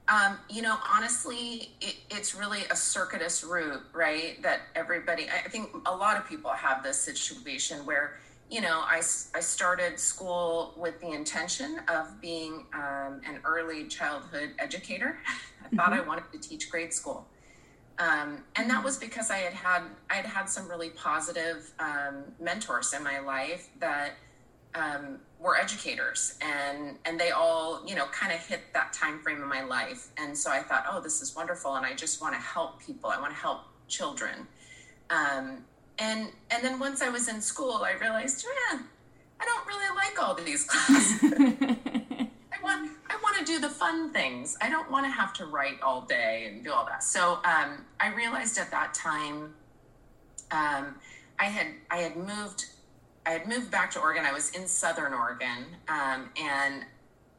Um, 0.08 0.38
you 0.50 0.62
know, 0.62 0.76
honestly, 0.92 1.70
it, 1.80 1.96
it's 2.10 2.34
really 2.34 2.62
a 2.70 2.76
circuitous 2.76 3.44
route, 3.44 3.82
right? 3.92 4.42
That 4.42 4.60
everybody, 4.74 5.26
I 5.30 5.48
think 5.48 5.70
a 5.86 5.94
lot 5.94 6.16
of 6.16 6.28
people 6.28 6.50
have 6.50 6.82
this 6.82 7.00
situation 7.00 7.86
where, 7.86 8.18
you 8.50 8.60
know, 8.60 8.80
I, 8.80 8.96
I 8.96 9.40
started 9.40 9.98
school 9.98 10.74
with 10.76 11.00
the 11.00 11.10
intention 11.10 11.78
of 11.88 12.20
being 12.20 12.66
um, 12.74 13.20
an 13.26 13.38
early 13.44 13.86
childhood 13.86 14.50
educator. 14.58 15.18
I 15.64 15.76
thought 15.76 15.92
mm-hmm. 15.92 16.04
I 16.04 16.06
wanted 16.06 16.24
to 16.32 16.38
teach 16.38 16.68
grade 16.68 16.92
school. 16.92 17.26
Um, 17.98 18.38
and 18.56 18.68
that 18.70 18.82
was 18.82 18.96
because 18.96 19.30
I 19.30 19.38
had 19.38 19.52
had 19.52 19.82
I 20.10 20.14
had 20.14 20.26
had 20.26 20.48
some 20.48 20.68
really 20.68 20.90
positive 20.90 21.72
um, 21.78 22.24
mentors 22.40 22.92
in 22.94 23.04
my 23.04 23.20
life 23.20 23.68
that 23.78 24.12
um, 24.74 25.18
were 25.42 25.58
educators, 25.58 26.38
and 26.40 26.96
and 27.04 27.18
they 27.18 27.30
all 27.30 27.82
you 27.86 27.94
know 27.94 28.06
kind 28.06 28.32
of 28.32 28.38
hit 28.38 28.60
that 28.72 28.92
time 28.92 29.18
frame 29.18 29.42
in 29.42 29.48
my 29.48 29.62
life, 29.62 30.08
and 30.16 30.36
so 30.36 30.50
I 30.50 30.60
thought, 30.60 30.84
oh, 30.90 31.00
this 31.00 31.20
is 31.20 31.34
wonderful, 31.34 31.74
and 31.74 31.84
I 31.84 31.94
just 31.94 32.20
want 32.22 32.34
to 32.34 32.40
help 32.40 32.80
people. 32.80 33.10
I 33.10 33.20
want 33.20 33.32
to 33.32 33.38
help 33.38 33.62
children, 33.88 34.46
um, 35.10 35.64
and 35.98 36.28
and 36.50 36.64
then 36.64 36.78
once 36.78 37.02
I 37.02 37.08
was 37.08 37.28
in 37.28 37.40
school, 37.40 37.82
I 37.84 37.92
realized, 38.00 38.44
yeah, 38.70 38.78
I 39.40 39.44
don't 39.44 39.66
really 39.66 39.96
like 39.96 40.22
all 40.22 40.34
these 40.34 40.64
classes. 40.70 41.22
I 41.22 42.62
want 42.62 42.90
I 43.10 43.16
want 43.22 43.38
to 43.38 43.44
do 43.44 43.58
the 43.58 43.68
fun 43.68 44.12
things. 44.12 44.56
I 44.60 44.70
don't 44.70 44.90
want 44.90 45.04
to 45.06 45.10
have 45.10 45.32
to 45.34 45.46
write 45.46 45.80
all 45.82 46.02
day 46.02 46.48
and 46.48 46.62
do 46.62 46.72
all 46.72 46.86
that. 46.86 47.02
So 47.02 47.40
um, 47.44 47.84
I 47.98 48.14
realized 48.14 48.58
at 48.58 48.70
that 48.70 48.94
time, 48.94 49.54
um, 50.52 50.94
I 51.40 51.46
had 51.46 51.66
I 51.90 51.96
had 51.96 52.16
moved 52.16 52.66
I 53.26 53.30
had 53.30 53.46
moved 53.46 53.70
back 53.70 53.90
to 53.92 54.00
Oregon. 54.00 54.24
I 54.24 54.32
was 54.32 54.50
in 54.50 54.66
Southern 54.66 55.12
Oregon, 55.14 55.66
um, 55.88 56.30
and 56.40 56.84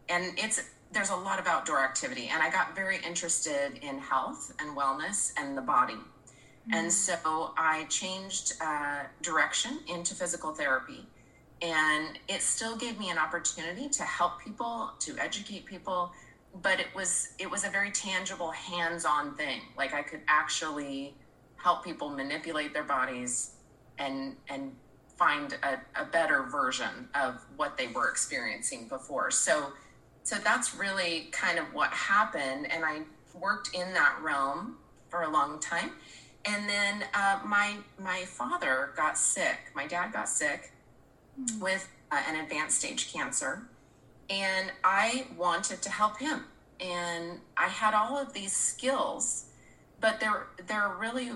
and 0.10 0.38
it's 0.38 0.70
there's 0.92 1.10
a 1.10 1.16
lot 1.16 1.40
of 1.40 1.48
outdoor 1.48 1.80
activity, 1.80 2.30
and 2.32 2.42
I 2.42 2.50
got 2.50 2.76
very 2.76 3.00
interested 3.06 3.80
in 3.82 3.98
health 3.98 4.54
and 4.60 4.78
wellness 4.78 5.34
and 5.38 5.58
the 5.58 5.62
body. 5.62 5.96
Mm-hmm. 5.96 6.74
And 6.74 6.94
so 6.94 7.54
I 7.58 7.86
changed 7.90 8.54
uh, 8.62 9.04
direction 9.22 9.80
into 9.88 10.16
physical 10.16 10.54
therapy 10.54 11.06
and 11.64 12.20
it 12.28 12.42
still 12.42 12.76
gave 12.76 13.00
me 13.00 13.10
an 13.10 13.18
opportunity 13.18 13.88
to 13.88 14.04
help 14.04 14.42
people 14.42 14.92
to 15.00 15.18
educate 15.18 15.66
people 15.66 16.12
but 16.62 16.80
it 16.80 16.88
was 16.94 17.30
it 17.40 17.50
was 17.50 17.64
a 17.64 17.70
very 17.70 17.90
tangible 17.90 18.52
hands-on 18.52 19.34
thing 19.36 19.62
like 19.78 19.94
i 19.94 20.02
could 20.02 20.20
actually 20.28 21.16
help 21.56 21.84
people 21.84 22.10
manipulate 22.10 22.74
their 22.74 22.84
bodies 22.84 23.54
and 23.98 24.36
and 24.50 24.74
find 25.18 25.58
a, 25.64 26.02
a 26.02 26.06
better 26.06 26.44
version 26.44 27.08
of 27.14 27.46
what 27.56 27.78
they 27.78 27.88
were 27.88 28.10
experiencing 28.10 28.88
before. 28.88 29.32
So 29.32 29.74
so 30.24 30.38
that's 30.38 30.74
really 30.74 31.28
kind 31.32 31.60
of 31.60 31.66
what 31.74 31.92
happened 31.92 32.72
and 32.72 32.86
I 32.86 33.02
worked 33.40 33.74
in 33.74 33.94
that 33.94 34.18
realm 34.22 34.78
for 35.10 35.24
a 35.24 35.30
long 35.30 35.60
time. 35.60 35.92
And 36.46 36.68
then 36.68 37.06
uh, 37.14 37.40
my 37.46 37.76
my 38.00 38.24
father 38.26 38.92
got 38.98 39.18
sick. 39.18 39.72
My 39.76 39.88
dad 39.88 40.12
got 40.12 40.28
sick 40.28 40.72
mm. 41.40 41.62
with 41.62 41.88
uh, 42.12 42.22
an 42.28 42.44
advanced 42.44 42.80
stage 42.80 43.14
cancer, 43.14 43.64
and 44.30 44.72
I 44.84 45.28
wanted 45.38 45.82
to 45.84 45.90
help 45.90 46.20
him. 46.20 46.46
And 46.80 47.40
I 47.56 47.68
had 47.68 47.94
all 47.94 48.18
of 48.18 48.34
these 48.34 48.52
skills, 48.52 49.46
but 50.02 50.20
there 50.20 50.48
there 50.68 50.94
really 51.00 51.32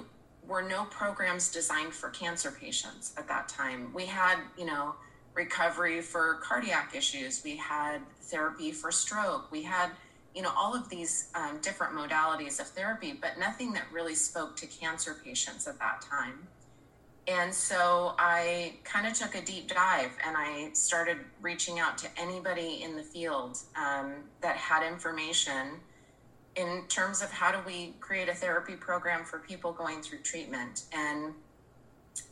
were 0.48 0.62
no 0.62 0.86
programs 0.86 1.52
designed 1.52 1.94
for 1.94 2.10
cancer 2.10 2.52
patients 2.52 3.14
at 3.18 3.28
that 3.28 3.48
time. 3.48 3.94
We 3.94 4.06
had, 4.06 4.38
you 4.58 4.66
know, 4.66 4.96
recovery 5.34 6.02
for 6.02 6.36
cardiac 6.42 6.96
issues. 6.96 7.44
We 7.44 7.58
had 7.58 8.00
therapy 8.22 8.72
for 8.72 8.92
stroke. 8.92 9.52
We 9.52 9.64
had 9.64 9.92
you 10.38 10.44
know, 10.44 10.52
all 10.56 10.76
of 10.76 10.88
these 10.88 11.32
um, 11.34 11.58
different 11.64 11.96
modalities 11.96 12.60
of 12.60 12.68
therapy, 12.68 13.12
but 13.20 13.40
nothing 13.40 13.74
that 13.74 13.86
really 13.92 14.14
spoke 14.14 14.56
to 14.58 14.68
cancer 14.68 15.16
patients 15.24 15.68
at 15.68 15.80
that 15.80 16.02
time. 16.02 16.48
And 17.28 17.52
so 17.52 18.14
I 18.20 18.76
kind 18.84 19.08
of 19.08 19.14
took 19.14 19.34
a 19.34 19.42
deep 19.42 19.68
dive 19.68 20.12
and 20.24 20.38
I 20.38 20.70
started 20.74 21.18
reaching 21.42 21.80
out 21.80 21.98
to 21.98 22.08
anybody 22.18 22.84
in 22.84 22.96
the 22.96 23.02
field 23.02 23.58
um, 23.76 24.14
that 24.42 24.58
had 24.58 24.86
information 24.86 25.80
in 26.58 26.84
terms 26.90 27.22
of 27.22 27.32
how 27.32 27.52
do 27.52 27.60
we 27.66 27.94
create 28.00 28.28
a 28.28 28.34
therapy 28.34 28.76
program 28.76 29.24
for 29.24 29.40
people 29.40 29.72
going 29.72 30.02
through 30.02 30.20
treatment. 30.20 30.86
And 30.92 31.34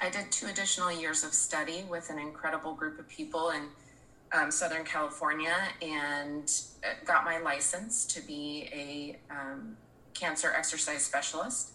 I 0.02 0.10
did 0.10 0.32
two 0.32 0.48
additional 0.48 0.92
years 0.92 1.24
of 1.24 1.34
study 1.34 1.86
with 1.88 2.10
an 2.10 2.18
incredible 2.18 2.74
group 2.74 3.00
of 3.00 3.08
people 3.08 3.52
in 3.52 3.68
um, 4.34 4.50
Southern 4.50 4.84
California 4.84 5.56
and 5.82 6.52
uh, 6.84 6.88
got 7.06 7.24
my 7.24 7.38
license 7.38 8.06
to 8.08 8.22
be 8.22 8.68
a 8.74 9.18
um, 9.32 9.78
cancer 10.16 10.52
exercise 10.58 11.04
specialist. 11.04 11.74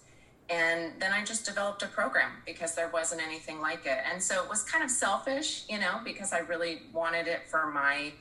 And 0.49 0.93
then 0.99 1.13
I 1.13 1.25
just 1.25 1.47
developed 1.47 1.85
a 1.85 1.87
program 1.87 2.33
because 2.45 2.75
there 2.75 2.89
wasn't 2.89 3.23
anything 3.23 3.61
like 3.61 3.87
it. 3.87 3.99
And 4.13 4.21
so 4.21 4.43
it 4.43 4.51
was 4.51 4.65
kind 4.65 4.83
of 4.83 4.91
selfish, 4.91 5.65
you 5.69 5.79
know, 5.79 6.01
because 6.05 6.33
I 6.33 6.41
really 6.41 6.83
wanted 6.93 7.29
it 7.29 7.49
for 7.49 7.71
my 7.71 8.13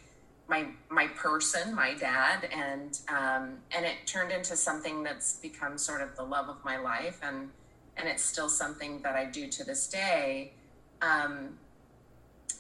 my 0.49 0.67
my 0.89 1.07
person, 1.07 1.73
my 1.73 1.93
dad, 1.93 2.49
and 2.51 2.99
um, 3.07 3.57
and 3.75 3.85
it 3.85 3.95
turned 4.05 4.31
into 4.31 4.55
something 4.55 5.03
that's 5.03 5.35
become 5.37 5.77
sort 5.77 6.01
of 6.01 6.15
the 6.15 6.23
love 6.23 6.49
of 6.49 6.57
my 6.65 6.77
life, 6.77 7.19
and 7.21 7.49
and 7.95 8.07
it's 8.07 8.23
still 8.23 8.49
something 8.49 9.01
that 9.03 9.15
I 9.15 9.25
do 9.25 9.47
to 9.47 9.63
this 9.63 9.87
day. 9.87 10.53
Um, 11.01 11.57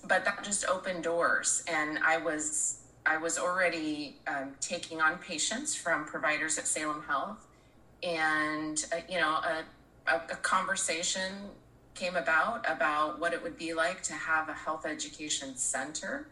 but 0.07 0.25
that 0.25 0.43
just 0.43 0.65
opened 0.65 1.03
doors 1.03 1.63
and 1.67 1.99
i 1.99 2.17
was 2.17 2.81
i 3.05 3.17
was 3.17 3.37
already 3.37 4.17
um, 4.27 4.51
taking 4.59 5.01
on 5.01 5.17
patients 5.17 5.75
from 5.75 6.05
providers 6.05 6.57
at 6.57 6.67
salem 6.67 7.03
health 7.07 7.47
and 8.03 8.85
uh, 8.93 8.97
you 9.09 9.19
know 9.19 9.39
a, 9.43 9.63
a, 10.07 10.15
a, 10.15 10.35
conversation 10.37 11.33
came 11.95 12.15
about 12.15 12.63
about 12.69 13.19
what 13.19 13.33
it 13.33 13.43
would 13.43 13.57
be 13.57 13.73
like 13.73 14.01
to 14.01 14.13
have 14.13 14.47
a 14.47 14.53
health 14.53 14.85
education 14.85 15.55
center 15.55 16.27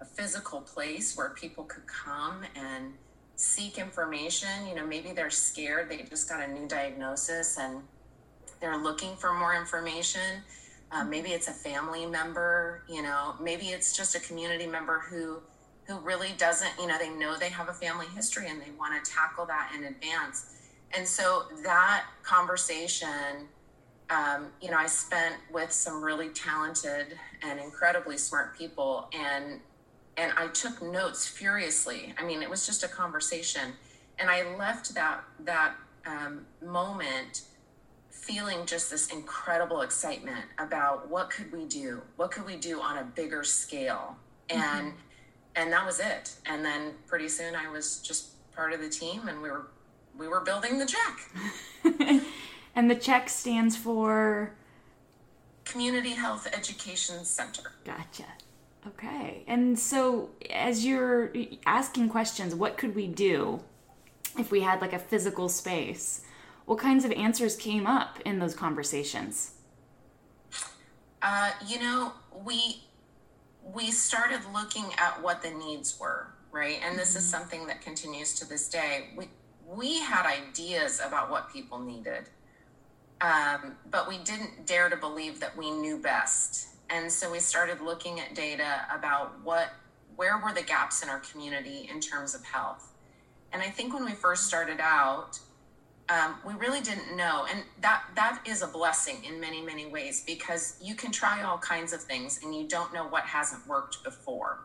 a 0.00 0.04
physical 0.04 0.60
place 0.60 1.16
where 1.16 1.30
people 1.30 1.64
could 1.64 1.86
come 1.86 2.42
and 2.54 2.94
seek 3.34 3.78
information 3.78 4.66
you 4.68 4.74
know 4.74 4.84
maybe 4.84 5.12
they're 5.12 5.30
scared 5.30 5.88
they 5.88 5.98
just 6.02 6.28
got 6.28 6.42
a 6.42 6.52
new 6.52 6.66
diagnosis 6.66 7.56
and 7.58 7.82
they're 8.60 8.82
looking 8.82 9.14
for 9.16 9.32
more 9.32 9.54
information 9.54 10.42
um, 10.90 11.10
maybe 11.10 11.30
it's 11.30 11.48
a 11.48 11.52
family 11.52 12.06
member, 12.06 12.82
you 12.88 13.02
know, 13.02 13.34
maybe 13.40 13.66
it's 13.66 13.96
just 13.96 14.14
a 14.14 14.20
community 14.20 14.66
member 14.66 15.00
who 15.00 15.40
who 15.86 15.98
really 16.00 16.32
doesn't, 16.36 16.70
you 16.78 16.86
know, 16.86 16.98
they 16.98 17.08
know 17.08 17.38
they 17.38 17.48
have 17.48 17.70
a 17.70 17.72
family 17.72 18.06
history 18.14 18.46
and 18.50 18.60
they 18.60 18.70
want 18.78 19.02
to 19.02 19.10
tackle 19.10 19.46
that 19.46 19.72
in 19.74 19.84
advance. 19.84 20.54
And 20.94 21.08
so 21.08 21.44
that 21.64 22.04
conversation, 22.22 23.48
um, 24.10 24.48
you 24.60 24.70
know, 24.70 24.76
I 24.76 24.86
spent 24.86 25.36
with 25.50 25.72
some 25.72 26.02
really 26.02 26.28
talented 26.28 27.18
and 27.42 27.58
incredibly 27.58 28.18
smart 28.18 28.56
people, 28.56 29.08
and 29.14 29.60
and 30.18 30.32
I 30.36 30.48
took 30.48 30.82
notes 30.82 31.26
furiously. 31.26 32.12
I 32.18 32.24
mean, 32.24 32.42
it 32.42 32.50
was 32.50 32.66
just 32.66 32.82
a 32.82 32.88
conversation, 32.88 33.72
and 34.18 34.28
I 34.28 34.54
left 34.56 34.94
that 34.94 35.22
that 35.44 35.74
um, 36.06 36.44
moment 36.64 37.42
feeling 38.10 38.66
just 38.66 38.90
this 38.90 39.10
incredible 39.10 39.80
excitement 39.80 40.44
about 40.58 41.08
what 41.08 41.30
could 41.30 41.50
we 41.52 41.64
do? 41.64 42.02
What 42.16 42.30
could 42.30 42.44
we 42.44 42.56
do 42.56 42.80
on 42.80 42.98
a 42.98 43.04
bigger 43.04 43.44
scale? 43.44 44.16
And 44.50 44.60
mm-hmm. 44.88 44.96
and 45.56 45.72
that 45.72 45.86
was 45.86 46.00
it. 46.00 46.34
And 46.46 46.64
then 46.64 46.92
pretty 47.06 47.28
soon 47.28 47.54
i 47.54 47.70
was 47.70 48.00
just 48.00 48.52
part 48.52 48.72
of 48.72 48.80
the 48.80 48.88
team 48.88 49.28
and 49.28 49.40
we 49.40 49.50
were 49.50 49.68
we 50.18 50.28
were 50.28 50.40
building 50.40 50.78
the 50.78 50.86
check. 50.86 52.22
And 52.78 52.88
the 52.88 52.94
check 52.94 53.28
stands 53.28 53.76
for? 53.76 54.52
Community 55.64 56.10
health 56.10 56.46
education 56.52 57.24
center. 57.24 57.72
Gotcha 57.84 58.26
okay 58.88 59.44
and 59.46 59.78
so 59.78 60.30
as 60.50 60.84
you're 60.84 61.32
asking 61.66 62.08
questions 62.08 62.54
what 62.54 62.76
could 62.76 62.94
we 62.94 63.06
do 63.06 63.62
if 64.38 64.50
we 64.50 64.60
had 64.60 64.80
like 64.80 64.92
a 64.92 64.98
physical 64.98 65.48
space 65.48 66.22
what 66.68 66.78
kinds 66.78 67.06
of 67.06 67.12
answers 67.12 67.56
came 67.56 67.86
up 67.86 68.20
in 68.26 68.38
those 68.38 68.54
conversations? 68.54 69.52
Uh, 71.22 71.50
you 71.66 71.80
know, 71.80 72.12
we 72.44 72.82
we 73.72 73.90
started 73.90 74.40
looking 74.52 74.84
at 74.98 75.22
what 75.22 75.42
the 75.42 75.50
needs 75.50 75.98
were, 75.98 76.26
right? 76.52 76.78
And 76.84 76.98
this 76.98 77.10
mm-hmm. 77.10 77.18
is 77.20 77.30
something 77.30 77.66
that 77.68 77.80
continues 77.80 78.34
to 78.34 78.46
this 78.46 78.68
day. 78.68 79.08
We 79.16 79.28
we 79.66 79.98
had 80.00 80.26
ideas 80.26 81.00
about 81.02 81.30
what 81.30 81.50
people 81.50 81.78
needed, 81.78 82.28
um, 83.22 83.76
but 83.90 84.06
we 84.06 84.18
didn't 84.18 84.66
dare 84.66 84.90
to 84.90 84.96
believe 84.98 85.40
that 85.40 85.56
we 85.56 85.70
knew 85.70 85.96
best. 85.96 86.68
And 86.90 87.10
so 87.10 87.30
we 87.30 87.38
started 87.38 87.80
looking 87.80 88.20
at 88.20 88.34
data 88.34 88.86
about 88.92 89.34
what 89.42 89.72
where 90.16 90.38
were 90.38 90.52
the 90.52 90.62
gaps 90.62 91.02
in 91.02 91.08
our 91.08 91.20
community 91.20 91.88
in 91.92 92.00
terms 92.00 92.34
of 92.34 92.44
health. 92.44 92.92
And 93.52 93.62
I 93.62 93.70
think 93.70 93.94
when 93.94 94.04
we 94.04 94.12
first 94.12 94.46
started 94.46 94.80
out, 94.80 95.38
um, 96.08 96.36
we 96.44 96.54
really 96.54 96.80
didn't 96.80 97.16
know 97.16 97.46
and 97.50 97.62
that 97.80 98.02
that 98.16 98.40
is 98.46 98.62
a 98.62 98.66
blessing 98.66 99.22
in 99.24 99.38
many 99.38 99.60
many 99.60 99.86
ways 99.86 100.24
because 100.26 100.78
you 100.82 100.94
can 100.94 101.12
try 101.12 101.42
all 101.42 101.58
kinds 101.58 101.92
of 101.92 102.00
things 102.00 102.40
and 102.42 102.54
you 102.54 102.66
don't 102.66 102.94
know 102.94 103.06
what 103.08 103.24
hasn't 103.24 103.66
worked 103.66 104.02
before 104.04 104.60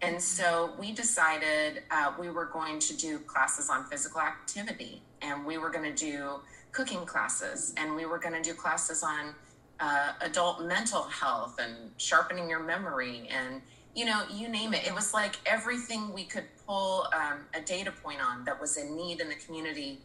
and 0.00 0.20
so 0.20 0.72
we 0.78 0.92
decided 0.92 1.82
uh, 1.90 2.12
we 2.18 2.30
were 2.30 2.46
going 2.46 2.78
to 2.78 2.96
do 2.96 3.18
classes 3.18 3.68
on 3.68 3.84
physical 3.84 4.20
activity 4.20 5.02
and 5.20 5.44
we 5.44 5.58
were 5.58 5.70
going 5.70 5.84
to 5.84 6.04
do 6.04 6.40
cooking 6.72 7.04
classes 7.04 7.74
and 7.76 7.94
we 7.94 8.06
were 8.06 8.18
going 8.18 8.34
to 8.34 8.42
do 8.42 8.54
classes 8.54 9.02
on 9.02 9.34
uh, 9.80 10.12
adult 10.20 10.62
mental 10.62 11.02
health 11.02 11.56
and 11.58 11.90
sharpening 11.96 12.48
your 12.48 12.62
memory 12.62 13.28
and 13.30 13.62
you 13.94 14.04
know 14.04 14.22
you 14.30 14.48
name 14.48 14.74
it 14.74 14.86
it 14.86 14.94
was 14.94 15.14
like 15.14 15.36
everything 15.46 16.12
we 16.12 16.24
could 16.24 16.44
pull 16.66 17.06
um, 17.14 17.40
a 17.54 17.60
data 17.60 17.92
point 18.02 18.20
on 18.20 18.44
that 18.44 18.60
was 18.60 18.76
in 18.76 18.96
need 18.96 19.20
in 19.20 19.28
the 19.28 19.34
community 19.36 20.00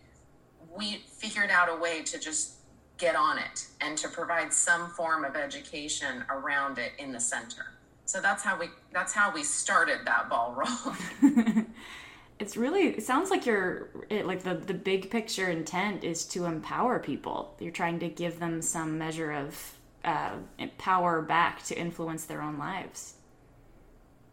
we 0.76 1.04
figured 1.08 1.50
out 1.50 1.70
a 1.70 1.76
way 1.76 2.02
to 2.04 2.20
just 2.20 2.56
get 2.98 3.16
on 3.16 3.38
it 3.38 3.68
and 3.82 3.98
to 3.98 4.08
provide 4.08 4.54
some 4.54 4.90
form 4.92 5.26
of 5.26 5.36
education 5.36 6.24
around 6.30 6.78
it 6.78 6.92
in 6.98 7.12
the 7.12 7.20
center. 7.20 7.74
So 8.06 8.22
that's 8.22 8.44
how 8.44 8.58
we 8.60 8.68
that's 8.94 9.14
how 9.14 9.34
we 9.34 9.44
started 9.44 10.00
that 10.06 10.30
ball 10.30 10.56
rolling. 10.56 11.68
it's 12.40 12.58
really 12.58 12.90
it 12.90 13.04
sounds 13.04 13.30
like 13.30 13.46
you're 13.46 13.90
it, 14.10 14.26
like 14.26 14.44
the 14.44 14.56
the 14.56 14.74
big 14.74 15.10
picture 15.10 15.50
intent 15.50 16.04
is 16.04 16.26
to 16.26 16.46
empower 16.46 17.00
people. 17.00 17.56
You're 17.60 17.72
trying 17.72 18.00
to 18.00 18.10
give 18.10 18.40
them 18.40 18.62
some 18.62 18.98
measure 18.98 19.32
of 19.32 19.74
uh, 20.04 20.32
power 20.78 21.22
back 21.22 21.64
to 21.66 21.78
influence 21.78 22.26
their 22.26 22.42
own 22.42 22.58
lives. 22.58 23.16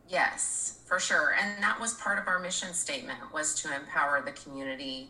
Yes, 0.09 0.81
for 0.87 0.99
sure. 0.99 1.37
And 1.41 1.63
that 1.63 1.79
was 1.81 1.95
part 1.95 2.19
of 2.19 2.27
our 2.27 2.41
mission 2.41 2.75
statement 2.75 3.19
was 3.33 3.55
to 3.63 3.75
empower 3.75 4.23
the 4.23 4.33
community 4.33 5.09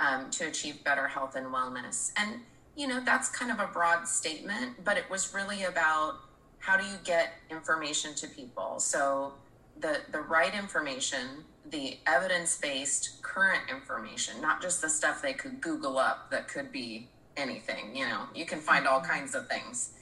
um, 0.00 0.28
to 0.32 0.48
achieve 0.48 0.82
better 0.82 1.06
health 1.06 1.36
and 1.36 1.46
wellness. 1.46 2.10
And, 2.16 2.40
you 2.74 2.88
know, 2.88 3.00
that's 3.04 3.28
kind 3.28 3.52
of 3.52 3.60
a 3.60 3.68
broad 3.68 4.08
statement, 4.08 4.84
but 4.84 4.96
it 4.96 5.08
was 5.08 5.32
really 5.32 5.64
about 5.64 6.16
how 6.58 6.76
do 6.76 6.84
you 6.84 6.96
get 7.04 7.34
information 7.48 8.14
to 8.16 8.26
people? 8.26 8.80
So, 8.80 9.34
the, 9.80 10.00
the 10.12 10.20
right 10.20 10.54
information, 10.54 11.44
the 11.70 11.98
evidence 12.06 12.58
based 12.58 13.22
current 13.22 13.62
information, 13.70 14.40
not 14.40 14.60
just 14.60 14.82
the 14.82 14.88
stuff 14.88 15.22
they 15.22 15.32
could 15.32 15.60
Google 15.60 15.98
up 15.98 16.30
that 16.30 16.48
could 16.48 16.72
be 16.72 17.08
anything, 17.36 17.94
you 17.94 18.06
know, 18.06 18.24
you 18.34 18.44
can 18.44 18.60
find 18.60 18.86
all 18.86 19.00
mm-hmm. 19.00 19.10
kinds 19.10 19.34
of 19.34 19.48
things. 19.48 19.92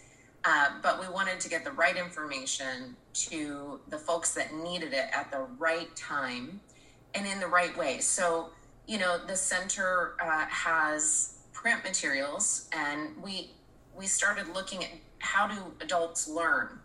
Uh, 0.44 0.68
but 0.82 1.00
we 1.00 1.08
wanted 1.12 1.40
to 1.40 1.48
get 1.48 1.64
the 1.64 1.72
right 1.72 1.96
information 1.96 2.96
to 3.12 3.80
the 3.88 3.98
folks 3.98 4.34
that 4.34 4.54
needed 4.54 4.92
it 4.92 5.06
at 5.12 5.30
the 5.30 5.46
right 5.58 5.94
time 5.96 6.60
and 7.14 7.26
in 7.26 7.40
the 7.40 7.46
right 7.46 7.76
way. 7.76 7.98
So, 7.98 8.50
you 8.86 8.98
know, 8.98 9.18
the 9.18 9.36
center 9.36 10.14
uh, 10.22 10.46
has 10.48 11.38
print 11.52 11.82
materials, 11.84 12.68
and 12.72 13.20
we 13.22 13.50
we 13.96 14.06
started 14.06 14.46
looking 14.54 14.84
at 14.84 14.90
how 15.18 15.48
do 15.48 15.56
adults 15.80 16.28
learn. 16.28 16.78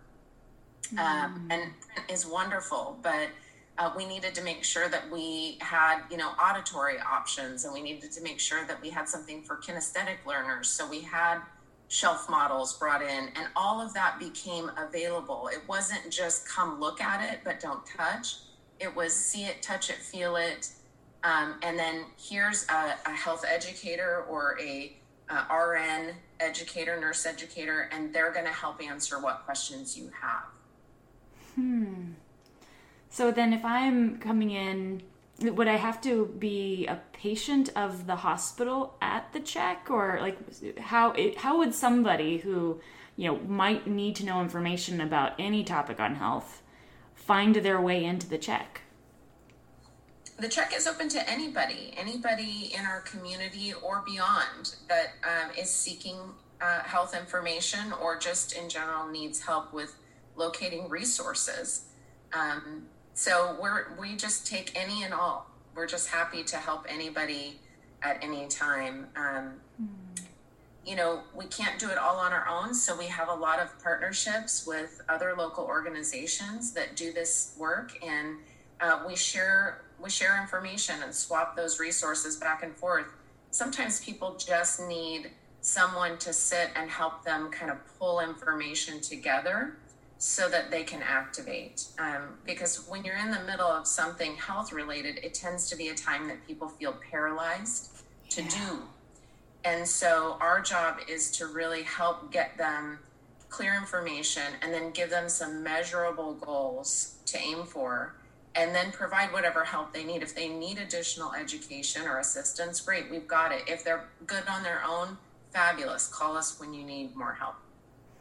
Mm. 0.91 1.00
Um, 1.00 1.48
and 1.50 1.62
print 1.80 2.12
is 2.12 2.26
wonderful, 2.26 3.00
but 3.02 3.30
uh, 3.78 3.91
we 3.96 4.06
needed 4.06 4.36
to 4.36 4.43
make 4.43 4.63
sure 4.63 4.88
that 4.89 5.10
we 5.10 5.58
had 5.62 6.02
you 6.12 6.17
know 6.17 6.30
auditory 6.32 6.98
options, 7.00 7.65
and 7.65 7.74
we 7.74 7.82
needed 7.82 8.12
to 8.12 8.22
make 8.22 8.39
sure 8.39 8.65
that 8.67 8.82
we 8.82 8.89
had 8.89 9.08
something 9.08 9.41
for 9.43 9.58
kinesthetic 9.58 10.26
learners. 10.26 10.67
So 10.69 10.88
we 10.88 11.02
had 11.02 11.39
shelf 11.88 12.30
models 12.30 12.78
brought 12.78 13.02
in, 13.02 13.30
and 13.36 13.48
all 13.56 13.82
of 13.82 13.93
that 13.93 14.19
became 14.19 14.72
available. 14.78 15.50
It 15.52 15.62
wasn't 15.67 16.12
just 16.12 16.48
come 16.48 16.80
look 16.80 17.02
at 17.02 17.34
it, 17.34 17.39
but 17.43 17.60
don't 17.60 17.86
touch. 17.86 18.38
It 18.80 18.93
was 18.96 19.15
see 19.15 19.46
it, 19.46 19.62
touch 19.62 19.89
it, 19.89 19.98
feel 19.98 20.36
it, 20.36 20.69
um, 21.24 21.56
and 21.63 21.80
then 21.80 22.06
here's 22.17 22.65
a, 22.69 22.96
a, 23.06 23.12
health 23.12 23.46
educator 23.48 24.26
or 24.30 24.58
a, 24.60 24.98
a 25.30 25.56
RN 25.56 26.15
educator, 26.41 27.00
nurse 27.00 27.26
educator, 27.26 27.89
and 27.93 28.13
they're 28.13 28.34
going 28.34 28.46
to 28.46 28.52
help 28.52 28.84
answer 28.84 29.22
what 29.22 29.46
questions 29.46 29.98
you 29.98 30.12
have. 30.22 30.43
Hmm. 31.55 32.13
So 33.09 33.31
then, 33.31 33.53
if 33.53 33.63
I'm 33.63 34.17
coming 34.17 34.51
in, 34.51 35.03
would 35.41 35.67
I 35.67 35.75
have 35.75 36.01
to 36.01 36.25
be 36.39 36.87
a 36.87 36.99
patient 37.13 37.69
of 37.75 38.07
the 38.07 38.17
hospital 38.17 38.95
at 39.01 39.31
the 39.33 39.39
check, 39.39 39.87
or 39.89 40.17
like 40.21 40.37
how 40.79 41.15
how 41.37 41.57
would 41.59 41.75
somebody 41.75 42.37
who 42.37 42.81
you 43.15 43.27
know 43.27 43.39
might 43.39 43.87
need 43.87 44.15
to 44.17 44.25
know 44.25 44.41
information 44.41 44.99
about 45.01 45.33
any 45.37 45.63
topic 45.63 45.99
on 45.99 46.15
health 46.15 46.61
find 47.13 47.55
their 47.55 47.79
way 47.79 48.03
into 48.03 48.27
the 48.27 48.37
check? 48.37 48.81
the 50.39 50.47
check 50.49 50.73
is 50.75 50.87
open 50.87 51.09
to 51.09 51.29
anybody, 51.29 51.93
anybody 51.95 52.73
in 52.77 52.85
our 52.85 53.01
community 53.01 53.73
or 53.73 54.03
beyond 54.05 54.75
that 54.89 55.13
um, 55.23 55.51
is 55.57 55.69
seeking 55.69 56.17
uh, 56.61 56.79
health 56.81 57.15
information 57.15 57.93
or 58.01 58.17
just 58.17 58.53
in 58.53 58.69
general 58.69 59.07
needs 59.07 59.41
help 59.41 59.73
with 59.73 59.95
locating 60.36 60.89
resources. 60.89 61.86
Um, 62.34 62.84
so 63.13 63.58
we're 63.62 63.96
we 64.00 64.15
just 64.15 64.48
take 64.48 64.72
any 64.76 65.04
and 65.04 65.13
all. 65.13 65.50
We're 65.76 65.88
just 65.88 66.10
happy 66.10 66.43
to 66.43 66.58
help 66.58 66.86
anybody 66.89 67.60
at 68.02 68.24
any 68.24 68.48
time. 68.48 69.08
Um, 69.15 69.54
mm. 69.82 70.24
You 70.86 70.98
know, 70.98 71.22
we 71.34 71.46
can't 71.46 71.80
do 71.80 71.89
it 71.89 71.98
all 71.98 72.17
on 72.17 72.34
our 72.34 72.48
own, 72.48 72.74
so 72.74 72.98
we 72.98 73.06
have 73.06 73.30
a 73.30 73.34
lot 73.34 73.60
of 73.60 73.82
partnerships 73.82 74.67
with 74.67 75.02
other 75.08 75.34
local 75.38 75.63
organizations 75.63 76.74
that 76.74 76.98
do 76.98 77.13
this 77.13 77.56
work, 77.58 77.98
and 78.04 78.38
uh, 78.82 79.04
we 79.08 79.15
share 79.15 79.84
we 80.02 80.10
share 80.10 80.41
information 80.41 80.96
and 81.04 81.13
swap 81.15 81.56
those 81.56 81.80
resources 81.80 82.36
back 82.36 82.63
and 82.63 82.76
forth. 82.76 83.08
Sometimes 83.52 84.04
people 84.04 84.36
just 84.36 84.82
need 84.82 85.32
someone 85.62 86.17
to 86.17 86.34
sit 86.34 86.72
and 86.76 86.89
help 86.89 87.24
them 87.24 87.50
kind 87.50 87.72
of 87.72 87.78
pull 87.98 88.19
information 88.19 89.00
together 89.00 89.78
so 90.23 90.47
that 90.47 90.71
they 90.71 90.83
can 90.83 91.01
activate. 91.01 91.88
Um, 91.99 92.38
because 92.45 92.88
when 92.88 93.03
you're 93.03 93.17
in 93.17 93.29
the 93.29 93.41
middle 93.41 93.67
of 93.67 93.86
something 93.86 94.38
health 94.38 94.71
related, 94.71 95.19
it 95.21 95.33
tends 95.33 95.69
to 95.69 95.75
be 95.75 95.89
a 95.89 95.93
time 95.93 96.29
that 96.29 96.47
people 96.47 96.69
feel 96.69 96.95
paralyzed 97.12 97.89
to 98.29 98.41
yeah. 98.41 98.47
do. 98.47 98.79
And 99.65 99.86
so 99.86 100.38
our 100.39 100.62
job 100.62 100.99
is 101.09 101.29
to 101.31 101.47
really 101.47 101.83
help 101.83 102.31
get 102.31 102.57
them 102.57 102.99
clear 103.49 103.75
information 103.75 104.43
and 104.62 104.73
then 104.73 104.91
give 104.91 105.09
them 105.09 105.27
some 105.27 105.62
measurable 105.62 106.36
goals 106.36 107.17
to 107.25 107.38
aim 107.38 107.65
for 107.65 108.15
and 108.55 108.73
then 108.73 108.93
provide 108.93 109.33
whatever 109.33 109.65
help 109.65 109.91
they 109.91 110.05
need. 110.05 110.23
If 110.23 110.33
they 110.36 110.47
need 110.47 110.77
additional 110.77 111.33
education 111.33 112.07
or 112.07 112.19
assistance, 112.19 112.79
great, 112.79 113.12
we've 113.12 113.27
got 113.27 113.51
it. 113.51 113.63
If 113.67 113.83
they're 113.83 114.05
good 114.25 114.43
on 114.47 114.63
their 114.63 114.81
own, 114.88 115.17
fabulous. 115.51 116.07
Call 116.07 116.38
us 116.38 116.62
when 116.62 116.73
you 116.73 116.86
need 116.86 117.13
more 117.13 117.33
help. 117.33 117.55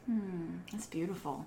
Hmm, 0.06 0.56
that's 0.72 0.86
beautiful. 0.86 1.46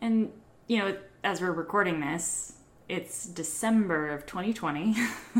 And, 0.00 0.30
you 0.66 0.78
know, 0.78 0.96
as 1.24 1.40
we're 1.40 1.52
recording 1.52 2.00
this, 2.00 2.54
it's 2.88 3.26
December 3.26 4.08
of 4.10 4.24
2020, 4.26 4.94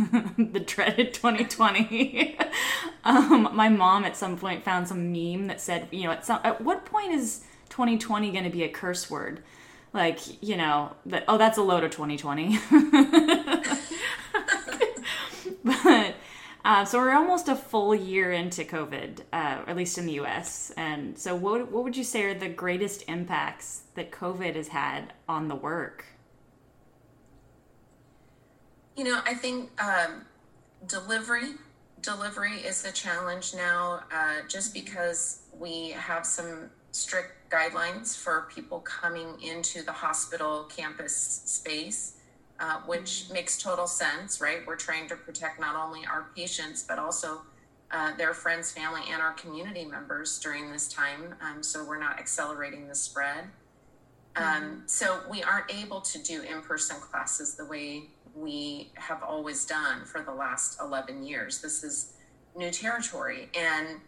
the 0.53 0.61
dreaded 0.61 1.14
2020. 1.14 2.38
um, 3.05 3.49
my 3.55 3.68
mom 3.68 4.05
at 4.05 4.16
some 4.16 4.37
point 4.37 4.64
found 4.64 4.88
some 4.88 5.12
meme 5.12 5.47
that 5.47 5.61
said, 5.61 5.88
you 5.90 6.05
know, 6.05 6.11
at, 6.12 6.27
some, 6.27 6.40
at 6.44 6.61
what 6.61 6.85
point 6.85 7.12
is 7.12 7.44
2020 7.71 8.33
going 8.33 8.44
to 8.44 8.51
be 8.51 8.64
a 8.64 8.68
curse 8.68 9.11
word? 9.11 9.42
like 9.92 10.42
you 10.42 10.57
know 10.57 10.94
that 11.07 11.25
oh 11.29 11.38
that's 11.38 11.59
a 11.59 11.62
load 11.62 11.85
of 11.85 11.90
2020 11.90 12.59
but 12.71 13.66
uh, 16.69 16.85
so 16.85 16.99
we're 16.99 17.15
almost 17.15 17.49
a 17.49 17.57
full 17.57 17.95
year 17.95 18.31
into 18.31 18.63
covid 18.63 19.21
uh, 19.33 19.63
at 19.67 19.77
least 19.77 19.99
in 19.99 20.07
the 20.07 20.15
us 20.15 20.71
and 20.77 21.19
so 21.19 21.35
what, 21.35 21.73
what 21.73 21.83
would 21.83 21.97
you 21.97 22.05
say 22.05 22.23
are 22.25 22.35
the 22.35 22.49
greatest 22.49 23.03
impacts 23.09 23.83
that 23.95 24.13
covid 24.13 24.55
has 24.55 24.69
had 24.69 25.13
on 25.29 25.49
the 25.49 25.57
work? 25.57 26.05
You 28.97 29.05
know 29.05 29.21
i 29.25 29.35
think 29.35 29.71
um, 29.83 30.27
delivery 30.87 31.55
delivery 32.03 32.59
is 32.59 32.83
the 32.83 32.93
challenge 32.93 33.55
now 33.55 34.05
uh, 34.13 34.47
just 34.47 34.75
because 34.75 35.43
we 35.59 35.91
have 35.91 36.25
some 36.25 36.71
strict 36.93 37.51
guidelines 37.51 38.17
for 38.17 38.49
people 38.53 38.81
coming 38.81 39.41
into 39.43 39.83
the 39.83 39.93
hospital 39.93 40.65
campus 40.65 41.15
space, 41.17 42.17
uh, 42.61 42.81
which 42.87 43.31
makes 43.31 43.61
total 43.61 43.87
sense, 43.87 44.40
right? 44.40 44.66
We're 44.66 44.77
trying 44.77 45.09
to 45.09 45.16
protect 45.16 45.61
not 45.61 45.77
only 45.77 46.05
our 46.07 46.31
patients, 46.35 46.83
but 46.83 46.99
also 46.99 47.42
uh, 47.90 48.16
their 48.16 48.35
friends, 48.35 48.71
family, 48.71 49.03
and 49.11 49.23
our 49.23 49.33
community 49.33 49.85
members 49.85 50.38
during 50.40 50.71
this 50.73 50.88
time. 50.88 51.35
Um, 51.40 51.62
so 51.62 51.85
we're 51.85 52.01
not 52.01 52.18
accelerating 52.18 52.88
the 52.88 52.94
spread. 52.94 53.44
Um, 54.37 54.44
mm-hmm. 54.44 54.75
so 54.87 55.21
we 55.31 55.42
aren't 55.42 55.73
able 55.73 56.01
to 56.01 56.23
do 56.23 56.42
in 56.42 56.61
person 56.62 56.97
classes 57.01 57.55
the 57.55 57.64
way 57.64 58.05
we 58.35 58.90
have 58.94 59.23
always 59.23 59.64
done 59.64 60.05
for 60.05 60.21
the 60.21 60.33
last 60.33 60.79
11 60.81 61.25
years. 61.25 61.61
This 61.61 61.83
is 61.83 62.12
new 62.57 62.71
territory. 62.71 63.49
And 63.57 64.01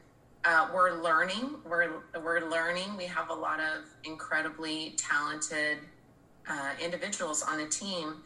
uh, 0.44 0.68
we're 0.72 1.02
learning. 1.02 1.56
We're 1.68 1.90
we're 2.22 2.48
learning. 2.48 2.96
We 2.96 3.04
have 3.04 3.28
a 3.30 3.34
lot 3.34 3.60
of 3.60 3.84
incredibly 4.04 4.94
talented 4.96 5.78
uh, 6.48 6.70
individuals 6.82 7.42
on 7.42 7.58
the 7.58 7.66
team 7.66 8.16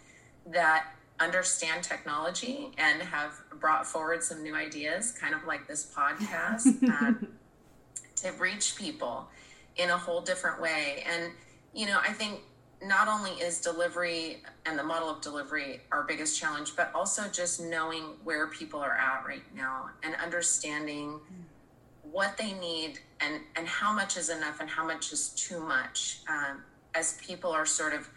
that 0.46 0.94
understand 1.20 1.84
technology 1.84 2.70
and 2.78 3.00
have 3.02 3.32
brought 3.60 3.86
forward 3.86 4.22
some 4.22 4.42
new 4.42 4.54
ideas, 4.54 5.12
kind 5.12 5.34
of 5.34 5.44
like 5.44 5.66
this 5.66 5.92
podcast, 5.94 6.82
um, 6.88 7.28
to 8.16 8.32
reach 8.32 8.76
people 8.76 9.28
in 9.76 9.90
a 9.90 9.96
whole 9.96 10.20
different 10.20 10.60
way. 10.60 11.04
And 11.06 11.32
you 11.72 11.86
know, 11.86 11.98
I 12.00 12.12
think 12.12 12.40
not 12.82 13.08
only 13.08 13.30
is 13.32 13.60
delivery 13.60 14.42
and 14.66 14.78
the 14.78 14.82
model 14.82 15.08
of 15.08 15.20
delivery 15.20 15.80
our 15.90 16.02
biggest 16.02 16.38
challenge, 16.38 16.76
but 16.76 16.90
also 16.94 17.28
just 17.28 17.60
knowing 17.60 18.02
where 18.22 18.48
people 18.48 18.80
are 18.80 18.96
at 18.96 19.24
right 19.26 19.42
now 19.54 19.90
and 20.02 20.14
understanding. 20.16 21.20
What 22.02 22.36
they 22.36 22.52
need 22.52 23.00
and 23.20 23.40
and 23.56 23.66
how 23.66 23.92
much 23.92 24.16
is 24.16 24.28
enough 24.28 24.60
and 24.60 24.68
how 24.68 24.86
much 24.86 25.12
is 25.12 25.30
too 25.30 25.58
much 25.58 26.20
um, 26.28 26.62
as 26.94 27.18
people 27.26 27.50
are 27.50 27.66
sort 27.66 27.92
of 27.92 28.08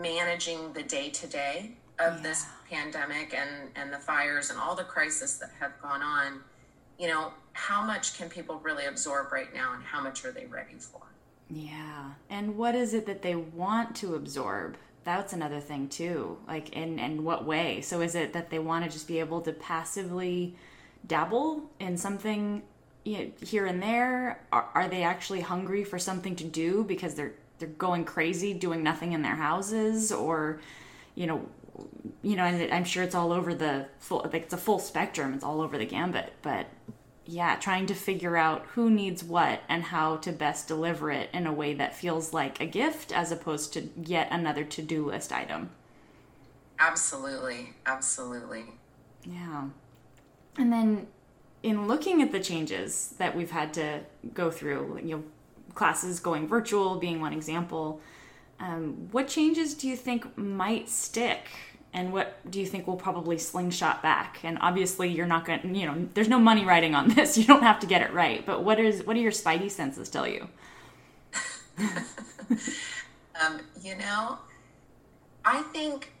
managing 0.00 0.72
the 0.72 0.82
day 0.82 1.10
to 1.10 1.26
day 1.26 1.72
of 1.98 2.16
yeah. 2.16 2.22
this 2.22 2.46
pandemic 2.70 3.34
and 3.34 3.68
and 3.76 3.92
the 3.92 3.98
fires 3.98 4.50
and 4.50 4.58
all 4.58 4.74
the 4.74 4.84
crises 4.84 5.38
that 5.38 5.50
have 5.60 5.72
gone 5.82 6.02
on 6.02 6.40
you 6.98 7.06
know 7.06 7.32
how 7.52 7.84
much 7.84 8.16
can 8.16 8.28
people 8.28 8.58
really 8.62 8.86
absorb 8.86 9.30
right 9.30 9.52
now 9.52 9.74
and 9.74 9.82
how 9.82 10.02
much 10.02 10.24
are 10.24 10.32
they 10.32 10.46
ready 10.46 10.74
for 10.78 11.02
yeah 11.50 12.10
and 12.30 12.56
what 12.56 12.74
is 12.74 12.94
it 12.94 13.06
that 13.06 13.22
they 13.22 13.34
want 13.34 13.94
to 13.94 14.14
absorb 14.14 14.76
that's 15.04 15.32
another 15.32 15.60
thing 15.60 15.88
too 15.88 16.38
like 16.48 16.70
in 16.70 16.98
in 16.98 17.22
what 17.24 17.44
way 17.44 17.80
so 17.82 18.00
is 18.00 18.14
it 18.14 18.32
that 18.32 18.48
they 18.48 18.58
want 18.58 18.84
to 18.84 18.90
just 18.90 19.06
be 19.06 19.20
able 19.20 19.40
to 19.40 19.52
passively 19.52 20.56
dabble 21.06 21.70
in 21.78 21.96
something 21.96 22.62
you 23.04 23.18
know, 23.18 23.30
here 23.44 23.66
and 23.66 23.82
there? 23.82 24.40
Are, 24.52 24.68
are 24.74 24.88
they 24.88 25.02
actually 25.02 25.40
hungry 25.40 25.84
for 25.84 25.98
something 25.98 26.36
to 26.36 26.44
do 26.44 26.84
because 26.84 27.14
they're 27.14 27.34
they're 27.62 27.70
going 27.70 28.04
crazy 28.04 28.52
doing 28.52 28.82
nothing 28.82 29.12
in 29.12 29.22
their 29.22 29.36
houses 29.36 30.10
or 30.10 30.60
you 31.14 31.28
know 31.28 31.46
you 32.22 32.34
know 32.34 32.42
and 32.42 32.72
i'm 32.74 32.82
sure 32.82 33.04
it's 33.04 33.14
all 33.14 33.32
over 33.32 33.54
the 33.54 33.86
full 34.00 34.28
like 34.32 34.42
it's 34.42 34.52
a 34.52 34.56
full 34.58 34.80
spectrum. 34.80 35.32
It's 35.32 35.44
all 35.44 35.60
over 35.60 35.78
the 35.78 35.86
gambit. 35.86 36.32
But 36.42 36.66
yeah 37.24 37.54
trying 37.54 37.86
to 37.86 37.94
figure 37.94 38.36
out 38.36 38.66
who 38.74 38.90
needs 38.90 39.22
what 39.22 39.60
and 39.68 39.84
how 39.84 40.16
to 40.16 40.32
best 40.32 40.66
deliver 40.66 41.12
it 41.12 41.30
in 41.32 41.46
a 41.46 41.52
way 41.52 41.72
that 41.74 41.94
feels 41.94 42.32
like 42.32 42.60
a 42.60 42.66
gift 42.66 43.12
as 43.12 43.30
opposed 43.30 43.72
to 43.74 43.88
yet 44.04 44.26
another 44.32 44.64
to-do 44.64 45.06
list 45.06 45.30
item. 45.32 45.70
Absolutely. 46.80 47.74
Absolutely. 47.86 48.64
Yeah. 49.24 49.68
And 50.58 50.72
then 50.72 51.06
in 51.62 51.86
looking 51.86 52.22
at 52.22 52.32
the 52.32 52.40
changes 52.40 53.14
that 53.18 53.36
we've 53.36 53.52
had 53.52 53.72
to 53.74 54.00
go 54.34 54.50
through, 54.50 54.98
you 55.04 55.16
know, 55.16 55.22
classes 55.74 56.20
going 56.20 56.46
virtual 56.48 56.96
being 56.96 57.20
one 57.20 57.32
example, 57.32 58.00
um, 58.60 59.08
what 59.10 59.28
changes 59.28 59.74
do 59.74 59.88
you 59.88 59.96
think 59.96 60.36
might 60.38 60.88
stick 60.88 61.48
and 61.94 62.12
what 62.12 62.38
do 62.50 62.58
you 62.58 62.66
think 62.66 62.86
will 62.86 62.96
probably 62.96 63.36
slingshot 63.36 64.02
back? 64.02 64.38
And 64.44 64.56
obviously, 64.60 65.08
you're 65.08 65.26
not 65.26 65.44
going. 65.44 65.60
to 65.60 65.68
You 65.68 65.86
know, 65.86 66.08
there's 66.14 66.28
no 66.28 66.38
money 66.38 66.64
riding 66.64 66.94
on 66.94 67.08
this. 67.14 67.36
You 67.36 67.44
don't 67.44 67.62
have 67.62 67.80
to 67.80 67.86
get 67.86 68.02
it 68.02 68.12
right. 68.12 68.44
But 68.44 68.64
what 68.64 68.80
is 68.80 69.04
what 69.04 69.14
do 69.14 69.20
your 69.20 69.32
spidey 69.32 69.70
senses 69.70 70.08
tell 70.08 70.26
you? 70.26 70.48
um, 71.78 73.60
you 73.82 73.96
know, 73.96 74.38
I 75.44 75.62
think 75.62 76.12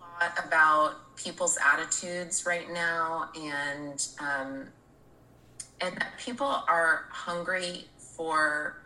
a 0.00 0.24
lot 0.24 0.44
about 0.44 1.16
people's 1.16 1.58
attitudes 1.64 2.44
right 2.44 2.70
now, 2.72 3.28
and 3.36 4.06
um, 4.18 4.66
and 5.80 5.96
that 5.96 6.18
people 6.18 6.62
are 6.68 7.06
hungry 7.10 7.86
for 7.98 8.82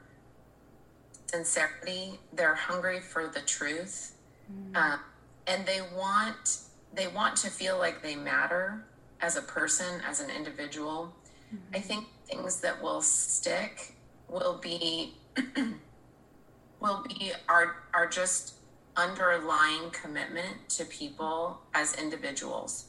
sincerity. 1.27 2.19
They're 2.33 2.55
hungry 2.55 3.01
for 3.01 3.27
the 3.27 3.41
truth, 3.41 4.15
mm. 4.53 4.77
um, 4.77 5.01
and 5.47 5.67
they 5.67 5.81
want 5.97 6.59
they 6.95 7.09
want 7.09 7.37
to 7.37 7.51
feel 7.51 7.79
like 7.79 8.03
they 8.03 8.15
matter 8.15 8.85
as 9.21 9.37
a 9.37 9.43
person, 9.43 10.03
as 10.07 10.21
an 10.21 10.31
individual. 10.31 11.15
Mm-hmm. 11.55 11.77
I 11.77 11.81
think 11.81 12.07
things 12.27 12.61
that 12.61 12.83
will 12.83 13.01
stick 13.01 13.95
will 14.29 14.59
be 14.63 15.15
will 16.81 17.05
be 17.09 17.33
our 17.49 17.77
our 17.95 18.07
just 18.07 18.55
underlying 18.97 19.91
commitment 19.91 20.69
to 20.69 20.85
people 20.85 21.61
as 21.75 21.95
individuals. 21.95 22.87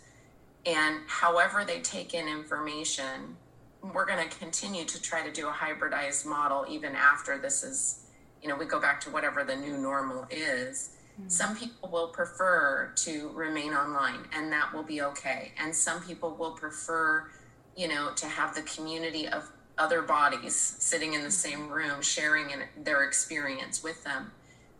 And 0.66 1.00
however 1.08 1.64
they 1.66 1.80
take 1.80 2.14
in 2.14 2.28
information, 2.28 3.38
we're 3.92 4.06
going 4.06 4.28
to 4.28 4.38
continue 4.38 4.86
to 4.86 5.02
try 5.02 5.26
to 5.26 5.32
do 5.32 5.50
a 5.50 5.52
hybridized 5.52 6.26
model 6.26 6.66
even 6.70 6.96
after 6.96 7.38
this 7.38 7.64
is, 7.64 8.06
you 8.42 8.48
know, 8.48 8.56
we 8.56 8.66
go 8.66 8.80
back 8.80 9.02
to 9.02 9.10
whatever 9.10 9.44
the 9.44 9.56
new 9.56 9.78
normal 9.78 10.26
is. 10.30 10.92
Mm-hmm. 11.20 11.30
Some 11.30 11.56
people 11.56 11.90
will 11.90 12.08
prefer 12.08 12.92
to 12.96 13.30
remain 13.34 13.74
online, 13.74 14.22
and 14.34 14.52
that 14.52 14.74
will 14.74 14.84
be 14.84 15.02
okay. 15.02 15.52
And 15.60 15.76
some 15.76 16.02
people 16.02 16.36
will 16.36 16.52
prefer, 16.52 17.30
you 17.76 17.88
know, 17.88 18.12
to 18.16 18.26
have 18.26 18.56
the 18.56 18.62
community 18.62 19.28
of 19.28 19.52
other 19.78 20.02
bodies 20.02 20.56
sitting 20.56 21.14
in 21.14 21.24
the 21.24 21.32
same 21.32 21.68
room 21.68 22.02
sharing 22.02 22.52
in 22.52 22.62
their 22.84 23.04
experience 23.04 23.84
with 23.84 24.04
them. 24.04 24.32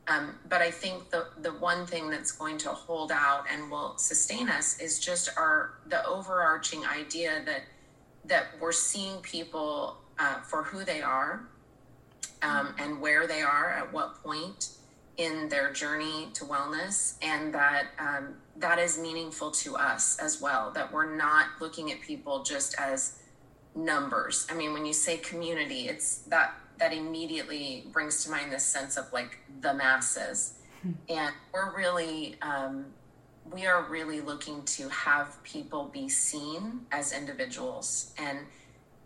Um, 0.08 0.36
but 0.50 0.62
I 0.62 0.70
think 0.70 1.10
the 1.12 1.28
the 1.42 1.54
one 1.54 1.86
thing 1.86 2.10
that's 2.10 2.32
going 2.32 2.58
to 2.60 2.70
hold 2.70 3.12
out 3.12 3.46
and 3.50 3.72
will 3.72 3.98
sustain 3.98 4.50
us 4.50 4.80
is 4.82 5.00
just 5.00 5.30
our 5.38 5.76
the 5.88 6.06
overarching 6.06 6.86
idea 6.86 7.42
that 7.46 7.62
that 8.26 8.48
we're 8.60 8.72
seeing 8.72 9.18
people 9.22 9.98
uh, 10.20 10.42
for 10.42 10.64
who 10.64 10.84
they 10.84 11.02
are 11.02 11.48
um, 12.42 12.76
and 12.78 13.00
where 13.00 13.28
they 13.28 13.42
are 13.42 13.72
at 13.72 13.92
what 13.92 14.22
point 14.24 14.70
in 15.18 15.48
their 15.50 15.72
journey 15.72 16.30
to 16.34 16.44
wellness, 16.46 17.16
and 17.22 17.54
that 17.54 17.88
um, 18.00 18.36
that 18.58 18.80
is 18.80 18.98
meaningful 18.98 19.52
to 19.52 19.76
us 19.76 20.18
as 20.20 20.42
well. 20.42 20.72
That 20.72 20.92
we're 20.92 21.16
not 21.16 21.48
looking 21.60 21.92
at 21.92 22.02
people 22.02 22.44
just 22.44 22.76
as 22.80 23.20
numbers. 23.76 24.48
I 24.50 24.56
mean, 24.56 24.74
when 24.74 24.86
you 24.86 24.94
say 24.94 25.18
community, 25.18 25.88
it's 25.88 26.20
that 26.30 26.56
that 26.80 26.94
immediately 26.94 27.86
brings 27.92 28.24
to 28.24 28.32
mind 28.32 28.52
this 28.52 28.64
sense 28.64 28.98
of 28.98 29.12
like 29.14 29.40
the 29.62 29.74
masses, 29.74 30.56
hmm. 30.82 30.92
and 31.10 31.34
we're 31.54 31.76
really 31.76 32.36
um, 32.42 32.86
we 33.52 33.66
are 33.66 33.84
really 33.84 34.22
looking 34.22 34.64
to 34.64 34.90
have 34.90 35.42
people 35.44 35.90
be 35.94 36.10
seen 36.10 36.82
as 36.92 37.14
individuals 37.14 38.14
and 38.18 38.40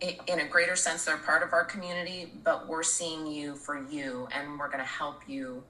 in 0.00 0.40
a 0.40 0.46
greater 0.46 0.76
sense 0.76 1.04
they're 1.04 1.16
part 1.16 1.42
of 1.42 1.52
our 1.52 1.64
community 1.64 2.32
but 2.44 2.68
we're 2.68 2.82
seeing 2.82 3.26
you 3.26 3.56
for 3.56 3.84
you 3.88 4.28
and 4.32 4.58
we're 4.58 4.68
going 4.68 4.78
to 4.78 4.84
help 4.84 5.22
you 5.28 5.62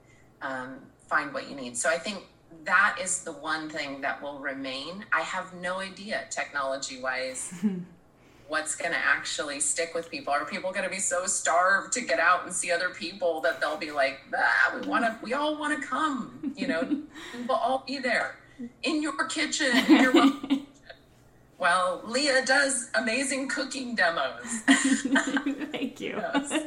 um, 0.42 0.76
find 1.08 1.32
what 1.32 1.48
you 1.48 1.56
need. 1.56 1.76
So 1.76 1.88
i 1.88 1.98
think 1.98 2.24
that 2.64 2.98
is 3.00 3.24
the 3.24 3.32
one 3.32 3.68
thing 3.68 4.00
that 4.00 4.20
will 4.20 4.38
remain. 4.40 5.04
I 5.12 5.20
have 5.20 5.54
no 5.54 5.80
idea 5.80 6.24
technology 6.30 7.00
wise 7.00 7.52
what's 8.48 8.74
going 8.74 8.90
to 8.90 8.98
actually 8.98 9.60
stick 9.60 9.94
with 9.94 10.10
people? 10.10 10.32
Are 10.32 10.44
people 10.46 10.72
going 10.72 10.84
to 10.84 10.90
be 10.90 10.98
so 10.98 11.26
starved 11.26 11.92
to 11.92 12.00
get 12.00 12.18
out 12.18 12.44
and 12.44 12.52
see 12.52 12.70
other 12.70 12.88
people 12.88 13.42
that 13.42 13.60
they'll 13.60 13.76
be 13.76 13.90
like, 13.90 14.20
ah, 14.34 14.74
we 14.74 14.88
want 14.88 15.04
to, 15.04 15.18
we 15.22 15.34
all 15.34 15.58
want 15.58 15.78
to 15.78 15.86
come, 15.86 16.54
you 16.56 16.66
know, 16.66 16.80
we'll 17.46 17.58
all 17.58 17.84
be 17.86 17.98
there 17.98 18.36
in 18.82 19.02
your 19.02 19.24
kitchen. 19.26 19.76
In 19.88 20.02
your 20.02 20.12
kitchen. 20.12 20.66
well, 21.58 22.02
Leah 22.04 22.44
does 22.44 22.90
amazing 22.94 23.48
cooking 23.48 23.94
demos. 23.94 24.44
Thank 25.72 26.00
you. 26.00 26.16
Yes. 26.16 26.66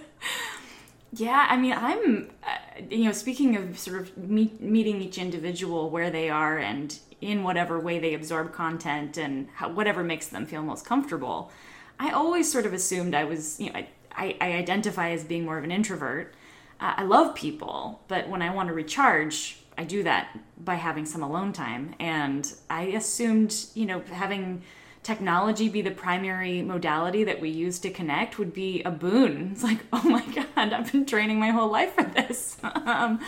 Yeah, 1.14 1.46
I 1.50 1.58
mean, 1.58 1.74
I'm, 1.74 2.30
uh, 2.44 2.82
you 2.90 3.06
know, 3.06 3.12
speaking 3.12 3.58
of 3.58 3.78
sort 3.78 4.00
of 4.00 4.18
meet, 4.18 4.62
meeting 4.62 5.02
each 5.02 5.18
individual 5.18 5.90
where 5.90 6.10
they 6.10 6.30
are 6.30 6.58
and 6.58 6.98
in 7.20 7.44
whatever 7.44 7.80
way 7.80 8.00
they 8.00 8.14
absorb 8.14 8.54
content 8.54 9.18
and 9.18 9.50
how, 9.56 9.70
whatever 9.70 10.04
makes 10.04 10.28
them 10.28 10.46
feel 10.46 10.64
most 10.64 10.86
comfortable. 10.86 11.52
I 12.00 12.12
always 12.12 12.52
sort 12.52 12.66
of 12.66 12.74
assumed 12.74 13.14
I 13.14 13.26
was, 13.26 13.60
you 13.60 13.72
know, 13.72 13.80
I, 13.80 13.88
I, 14.16 14.38
I 14.42 14.52
identify 14.54 15.12
as 15.12 15.24
being 15.24 15.46
more 15.46 15.58
of 15.58 15.64
an 15.64 15.72
introvert. 15.72 16.34
Uh, 16.80 16.94
I 16.98 17.04
love 17.04 17.36
people, 17.36 18.02
but 18.08 18.28
when 18.28 18.42
I 18.42 18.54
want 18.54 18.70
to 18.70 18.74
recharge, 18.74 19.61
I 19.82 19.84
do 19.84 20.04
that 20.04 20.38
by 20.64 20.76
having 20.76 21.08
some 21.08 21.24
alone 21.24 21.54
time. 21.54 21.96
And 22.00 22.54
I 22.70 22.84
assumed, 22.84 23.66
you 23.74 23.88
know, 23.88 24.04
having 24.12 24.62
technology 25.02 25.70
be 25.70 25.82
the 25.82 25.90
primary 25.90 26.62
modality 26.62 27.24
that 27.24 27.42
we 27.42 27.50
use 27.50 27.80
to 27.80 27.90
connect 27.90 28.38
would 28.38 28.54
be 28.54 28.84
a 28.84 28.92
boon. 28.92 29.50
It's 29.54 29.64
like, 29.64 29.80
oh 29.92 30.04
my 30.08 30.24
God, 30.28 30.72
I've 30.72 30.92
been 30.92 31.08
training 31.08 31.40
my 31.40 31.50
whole 31.50 31.72
life 31.72 31.96
for 31.96 32.04
this. 32.04 32.58
um, 32.64 33.22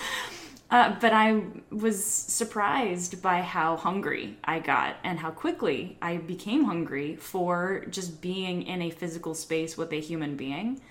uh, 0.70 0.94
but 1.02 1.12
I 1.12 1.42
was 1.72 2.04
surprised 2.06 3.20
by 3.24 3.42
how 3.42 3.76
hungry 3.76 4.38
I 4.44 4.60
got 4.60 4.98
and 5.04 5.18
how 5.18 5.32
quickly 5.32 5.98
I 6.04 6.18
became 6.18 6.66
hungry 6.66 7.16
for 7.16 7.86
just 7.90 8.22
being 8.22 8.62
in 8.62 8.84
a 8.84 8.92
physical 8.92 9.34
space 9.34 9.76
with 9.76 9.92
a 9.92 10.00
human 10.00 10.38
being 10.38 10.82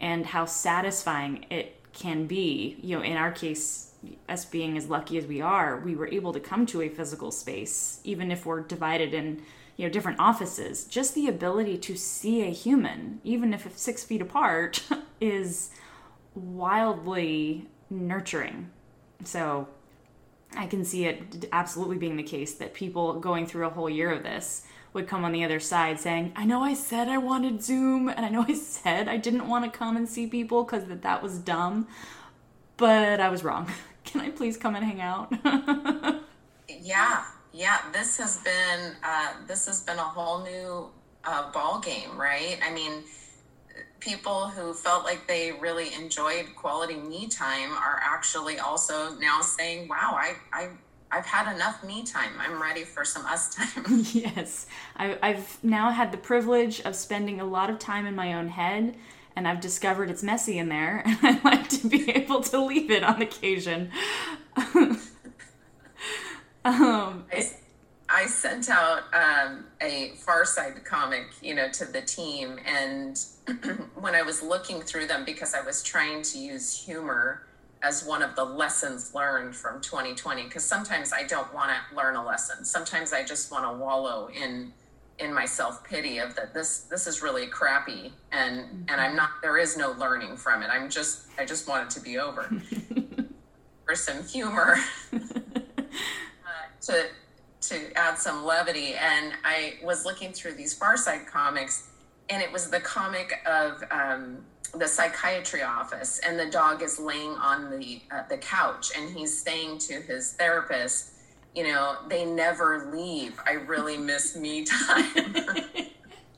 and 0.00 0.26
how 0.26 0.44
satisfying 0.44 1.46
it 1.48 1.80
can 1.94 2.26
be. 2.26 2.76
You 2.82 2.98
know, 2.98 3.02
in 3.02 3.16
our 3.16 3.32
case, 3.32 3.87
us 4.28 4.44
being 4.44 4.76
as 4.76 4.88
lucky 4.88 5.18
as 5.18 5.26
we 5.26 5.40
are, 5.40 5.78
we 5.80 5.94
were 5.94 6.08
able 6.08 6.32
to 6.32 6.40
come 6.40 6.66
to 6.66 6.82
a 6.82 6.88
physical 6.88 7.30
space, 7.30 8.00
even 8.04 8.30
if 8.30 8.46
we're 8.46 8.60
divided 8.60 9.12
in 9.12 9.42
you 9.76 9.86
know 9.86 9.92
different 9.92 10.18
offices. 10.20 10.84
Just 10.84 11.14
the 11.14 11.28
ability 11.28 11.78
to 11.78 11.96
see 11.96 12.42
a 12.42 12.50
human, 12.50 13.20
even 13.24 13.52
if 13.54 13.66
it's 13.66 13.80
six 13.80 14.04
feet 14.04 14.22
apart, 14.22 14.82
is 15.20 15.70
wildly 16.34 17.66
nurturing 17.90 18.70
so 19.24 19.68
I 20.56 20.66
can 20.66 20.84
see 20.84 21.04
it 21.04 21.46
absolutely 21.52 21.98
being 21.98 22.16
the 22.16 22.22
case 22.22 22.54
that 22.54 22.74
people 22.74 23.20
going 23.20 23.46
through 23.46 23.66
a 23.66 23.70
whole 23.70 23.90
year 23.90 24.10
of 24.10 24.22
this 24.22 24.64
would 24.92 25.06
come 25.06 25.24
on 25.24 25.32
the 25.32 25.44
other 25.44 25.60
side 25.60 26.00
saying, 26.00 26.32
I 26.34 26.46
know 26.46 26.62
I 26.62 26.74
said 26.74 27.08
I 27.08 27.18
wanted 27.18 27.62
Zoom 27.62 28.08
and 28.08 28.24
I 28.24 28.30
know 28.30 28.44
I 28.48 28.54
said 28.54 29.08
I 29.08 29.16
didn't 29.16 29.48
want 29.48 29.64
to 29.64 29.78
come 29.78 29.96
and 29.96 30.08
see 30.08 30.26
people 30.26 30.64
because 30.64 30.84
that, 30.86 31.02
that 31.02 31.22
was 31.22 31.38
dumb, 31.38 31.86
but 32.78 33.20
I 33.20 33.28
was 33.28 33.44
wrong. 33.44 33.70
Can 34.04 34.22
I 34.22 34.30
please 34.30 34.56
come 34.56 34.74
and 34.74 34.84
hang 34.84 35.02
out? 35.02 35.30
yeah, 36.68 37.24
yeah. 37.52 37.78
This 37.92 38.16
has 38.16 38.38
been 38.38 38.94
uh, 39.04 39.34
this 39.46 39.66
has 39.66 39.82
been 39.82 39.98
a 39.98 40.02
whole 40.02 40.42
new 40.42 40.88
uh, 41.24 41.52
ball 41.52 41.78
game, 41.80 42.18
right? 42.18 42.58
I 42.64 42.72
mean, 42.72 43.04
people 44.00 44.48
who 44.48 44.72
felt 44.72 45.04
like 45.04 45.26
they 45.26 45.52
really 45.52 45.92
enjoyed 45.92 46.46
quality 46.56 46.96
me 46.96 47.28
time 47.28 47.72
are 47.72 48.00
actually 48.02 48.58
also 48.58 49.14
now 49.16 49.42
saying, 49.42 49.88
wow, 49.88 50.16
I, 50.18 50.36
I 50.52 50.68
I've 51.10 51.26
had 51.26 51.54
enough 51.54 51.82
me 51.84 52.02
time. 52.04 52.32
I'm 52.38 52.60
ready 52.60 52.84
for 52.84 53.04
some 53.04 53.24
us 53.26 53.54
time. 53.54 54.04
yes. 54.12 54.66
I, 54.96 55.16
have 55.22 55.58
now 55.62 55.90
had 55.90 56.12
the 56.12 56.18
privilege 56.18 56.80
of 56.82 56.94
spending 56.94 57.40
a 57.40 57.44
lot 57.44 57.70
of 57.70 57.78
time 57.78 58.06
in 58.06 58.14
my 58.14 58.34
own 58.34 58.48
head, 58.48 58.94
and 59.38 59.46
I've 59.46 59.60
discovered 59.60 60.10
it's 60.10 60.24
messy 60.24 60.58
in 60.58 60.68
there, 60.68 61.00
and 61.06 61.16
I 61.22 61.40
like 61.44 61.68
to 61.68 61.86
be 61.88 62.10
able 62.10 62.42
to 62.42 62.60
leave 62.60 62.90
it 62.90 63.04
on 63.04 63.22
occasion. 63.22 63.92
um, 64.56 64.98
I, 66.64 67.50
I, 68.08 68.26
sent 68.26 68.68
out 68.68 69.04
um, 69.14 69.66
a 69.80 70.14
Far 70.16 70.44
Side 70.44 70.84
comic, 70.84 71.26
you 71.40 71.54
know, 71.54 71.70
to 71.70 71.84
the 71.84 72.02
team, 72.02 72.58
and 72.66 73.24
when 73.94 74.16
I 74.16 74.22
was 74.22 74.42
looking 74.42 74.82
through 74.82 75.06
them 75.06 75.24
because 75.24 75.54
I 75.54 75.60
was 75.60 75.84
trying 75.84 76.22
to 76.22 76.38
use 76.38 76.84
humor 76.84 77.44
as 77.80 78.04
one 78.04 78.22
of 78.22 78.34
the 78.34 78.44
lessons 78.44 79.14
learned 79.14 79.54
from 79.54 79.80
2020 79.80 80.42
because 80.42 80.64
sometimes 80.64 81.12
I 81.12 81.22
don't 81.22 81.54
want 81.54 81.70
to 81.70 81.96
learn 81.96 82.16
a 82.16 82.24
lesson. 82.24 82.64
Sometimes 82.64 83.12
I 83.12 83.22
just 83.22 83.52
want 83.52 83.64
to 83.64 83.72
wallow 83.72 84.30
in 84.34 84.72
in 85.18 85.32
my 85.34 85.44
self-pity 85.44 86.18
of 86.18 86.34
that 86.36 86.54
this 86.54 86.80
this 86.82 87.06
is 87.06 87.22
really 87.22 87.46
crappy 87.46 88.12
and 88.32 88.60
mm-hmm. 88.60 88.82
and 88.88 89.00
I'm 89.00 89.16
not 89.16 89.30
there 89.42 89.58
is 89.58 89.76
no 89.76 89.92
learning 89.92 90.36
from 90.36 90.62
it. 90.62 90.68
I'm 90.70 90.88
just 90.88 91.26
I 91.38 91.44
just 91.44 91.68
want 91.68 91.84
it 91.84 91.90
to 91.98 92.00
be 92.00 92.18
over. 92.18 92.50
For 93.86 93.94
some 93.94 94.22
humor 94.26 94.76
uh, 95.14 95.18
to 96.82 97.06
to 97.60 97.92
add 97.96 98.18
some 98.18 98.44
levity 98.44 98.94
and 98.94 99.32
I 99.44 99.78
was 99.82 100.04
looking 100.04 100.32
through 100.32 100.54
these 100.54 100.74
Far 100.74 100.96
Side 100.96 101.26
comics 101.26 101.88
and 102.30 102.42
it 102.42 102.52
was 102.52 102.68
the 102.68 102.80
comic 102.80 103.40
of 103.46 103.82
um, 103.90 104.44
the 104.74 104.86
psychiatry 104.86 105.62
office, 105.62 106.20
and 106.26 106.38
the 106.38 106.46
dog 106.46 106.82
is 106.82 106.98
laying 106.98 107.30
on 107.32 107.70
the 107.70 108.02
uh, 108.10 108.22
the 108.28 108.36
couch, 108.36 108.90
and 108.96 109.16
he's 109.16 109.40
saying 109.40 109.78
to 109.78 109.94
his 109.94 110.32
therapist, 110.32 111.12
"You 111.58 111.64
know, 111.64 111.96
they 112.08 112.24
never 112.24 112.88
leave. 112.94 113.40
I 113.44 113.54
really 113.54 113.96
miss 113.96 114.36
me 114.36 114.64
time." 114.86 115.34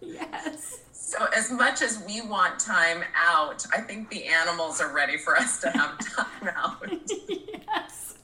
yes. 0.00 0.78
So, 0.92 1.26
as 1.36 1.50
much 1.50 1.82
as 1.82 2.02
we 2.06 2.22
want 2.22 2.58
time 2.58 3.02
out, 3.14 3.66
I 3.76 3.80
think 3.82 4.08
the 4.08 4.24
animals 4.24 4.80
are 4.80 4.92
ready 4.94 5.18
for 5.18 5.36
us 5.36 5.60
to 5.60 5.70
have 5.70 5.98
time 6.16 6.48
out. 6.56 6.86
yes. 7.28 8.14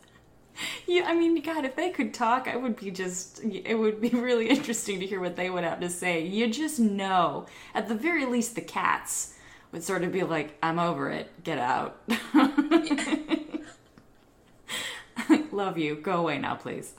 Yeah, 0.87 1.03
I 1.07 1.15
mean, 1.15 1.43
God, 1.43 1.65
if 1.65 1.75
they 1.75 1.91
could 1.91 2.15
talk, 2.15 2.47
I 2.49 2.57
would 2.57 2.77
be 2.77 2.91
just, 2.93 3.43
it 3.45 3.75
would 3.75 4.01
be 4.01 4.09
really 4.11 4.49
interesting 4.57 5.01
to 5.01 5.07
hear 5.07 5.21
what 5.21 5.37
they 5.37 5.51
would 5.51 5.65
have 5.65 5.81
to 5.81 5.91
say. 5.91 6.25
You 6.25 6.47
just 6.49 6.79
know, 6.79 7.47
at 7.75 7.89
the 7.89 7.95
very 7.95 8.25
least, 8.25 8.55
the 8.55 8.61
cats 8.63 9.35
would 9.73 9.83
sort 9.83 10.05
of 10.05 10.13
be 10.13 10.23
like, 10.23 10.57
I'm 10.63 10.79
over 10.79 11.11
it, 11.11 11.43
get 11.45 11.59
out. 11.59 12.01
Love 15.57 15.79
you, 15.79 15.95
go 15.95 16.19
away 16.19 16.37
now, 16.37 16.55
please. 16.55 16.93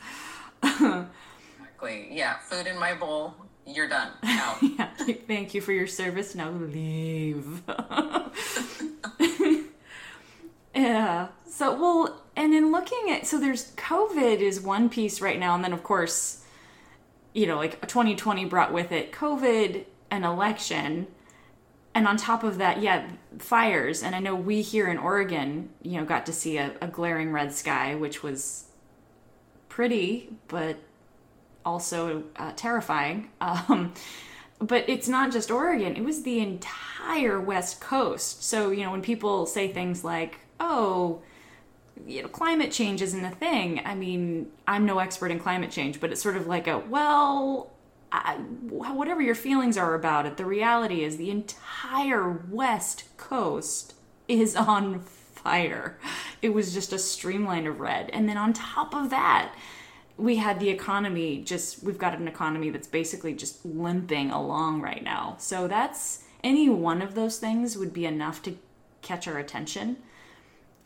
exactly. 0.64 2.08
Yeah, 2.10 2.40
food 2.40 2.66
in 2.66 2.80
my 2.80 2.96
bowl, 2.96 3.36
you're 3.68 3.88
done. 3.88 4.10
Out. 4.24 4.58
yeah, 4.64 4.90
thank 5.28 5.54
you 5.54 5.62
for 5.62 5.74
your 5.74 5.86
service, 5.86 6.34
now 6.34 6.50
leave. 6.50 7.62
yeah, 10.76 11.28
so, 11.46 11.80
well, 11.80 12.20
and 12.36 12.56
in 12.56 12.72
looking 12.72 13.12
at, 13.12 13.28
so 13.28 13.40
there's 13.40 13.74
COVID 13.74 14.40
is 14.40 14.60
one 14.60 14.90
piece 14.90 15.22
right 15.22 15.38
now, 15.40 15.54
and 15.54 15.64
then 15.64 15.72
of 15.72 15.84
course, 15.84 16.44
you 17.36 17.46
know, 17.46 17.58
like 17.58 17.80
2020 17.82 18.46
brought 18.46 18.74
with 18.74 18.92
it 18.92 19.12
COVID, 19.12 19.86
an 20.10 20.24
election, 20.24 21.06
and 21.98 22.08
on 22.08 22.16
top 22.16 22.44
of 22.44 22.60
that, 22.60 22.80
yeah, 22.80 23.10
fires. 23.40 24.04
And 24.04 24.16
I 24.16 24.20
know 24.20 24.36
we 24.36 24.62
here 24.62 24.88
in 24.88 25.00
Oregon, 25.00 25.70
you 25.82 25.98
know, 25.98 26.06
got 26.06 26.28
to 26.28 26.32
see 26.32 26.60
a, 26.60 26.76
a 26.80 26.88
glaring 26.88 27.32
red 27.32 27.52
sky, 27.52 27.96
which 27.96 28.22
was 28.22 28.66
pretty, 29.68 30.30
but 30.48 30.78
also 31.66 32.24
uh, 32.36 32.54
terrifying. 32.56 33.32
Um, 33.42 33.94
but 34.60 34.88
it's 34.88 35.08
not 35.08 35.32
just 35.32 35.52
Oregon, 35.52 35.96
it 35.96 36.04
was 36.04 36.24
the 36.24 36.40
entire 36.40 37.40
West 37.40 37.80
Coast. 37.80 38.44
So, 38.44 38.72
you 38.72 38.84
know, 38.84 38.90
when 38.90 39.04
people 39.04 39.46
say 39.46 39.72
things 39.72 40.04
like, 40.04 40.40
oh, 40.60 41.22
you 42.08 42.24
know, 42.24 42.28
climate 42.28 42.72
change 42.72 43.04
isn't 43.04 43.24
a 43.24 43.30
thing. 43.30 43.82
I 43.86 43.94
mean, 43.94 44.52
I'm 44.68 44.86
no 44.86 44.98
expert 44.98 45.30
in 45.30 45.40
climate 45.40 45.70
change, 45.70 46.00
but 46.00 46.12
it's 46.12 46.22
sort 46.22 46.38
of 46.38 46.48
like 46.48 46.68
a, 46.68 46.80
well, 46.80 47.72
I, 48.12 48.36
whatever 48.36 49.22
your 49.22 49.36
feelings 49.36 49.78
are 49.78 49.94
about 49.94 50.26
it, 50.26 50.38
the 50.38 50.46
reality 50.46 51.04
is 51.04 51.18
the 51.18 51.30
entire 51.30 52.32
West 52.50 53.04
Coast 53.18 53.94
is 54.28 54.56
on 54.56 55.02
fire. 55.02 55.98
It 56.42 56.50
was 56.50 56.74
just 56.74 56.94
a 56.94 57.00
streamline 57.00 57.68
of 57.68 57.80
red. 57.80 58.10
And 58.12 58.28
then 58.28 58.38
on 58.38 58.54
top 58.54 58.94
of 58.94 59.10
that, 59.10 59.54
we 60.18 60.38
had 60.38 60.60
the 60.60 60.70
economy 60.70 61.44
just, 61.44 61.84
we've 61.84 61.98
got 61.98 62.18
an 62.18 62.28
economy 62.28 62.70
that's 62.70 62.88
basically 62.88 63.34
just 63.34 63.64
limping 63.66 64.32
along 64.32 64.82
right 64.82 65.04
now. 65.04 65.36
So 65.38 65.68
that's 65.68 66.24
any 66.44 66.70
one 66.70 67.02
of 67.02 67.14
those 67.14 67.38
things 67.38 67.78
would 67.78 67.94
be 67.94 68.06
enough 68.06 68.42
to 68.44 68.58
catch 69.02 69.28
our 69.28 69.38
attention 69.38 69.98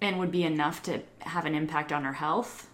and 0.02 0.20
would 0.20 0.32
be 0.32 0.44
enough 0.44 0.84
to 0.84 1.02
have 1.20 1.46
an 1.46 1.56
impact 1.56 1.92
on 1.92 2.06
our 2.06 2.14
health. 2.14 2.68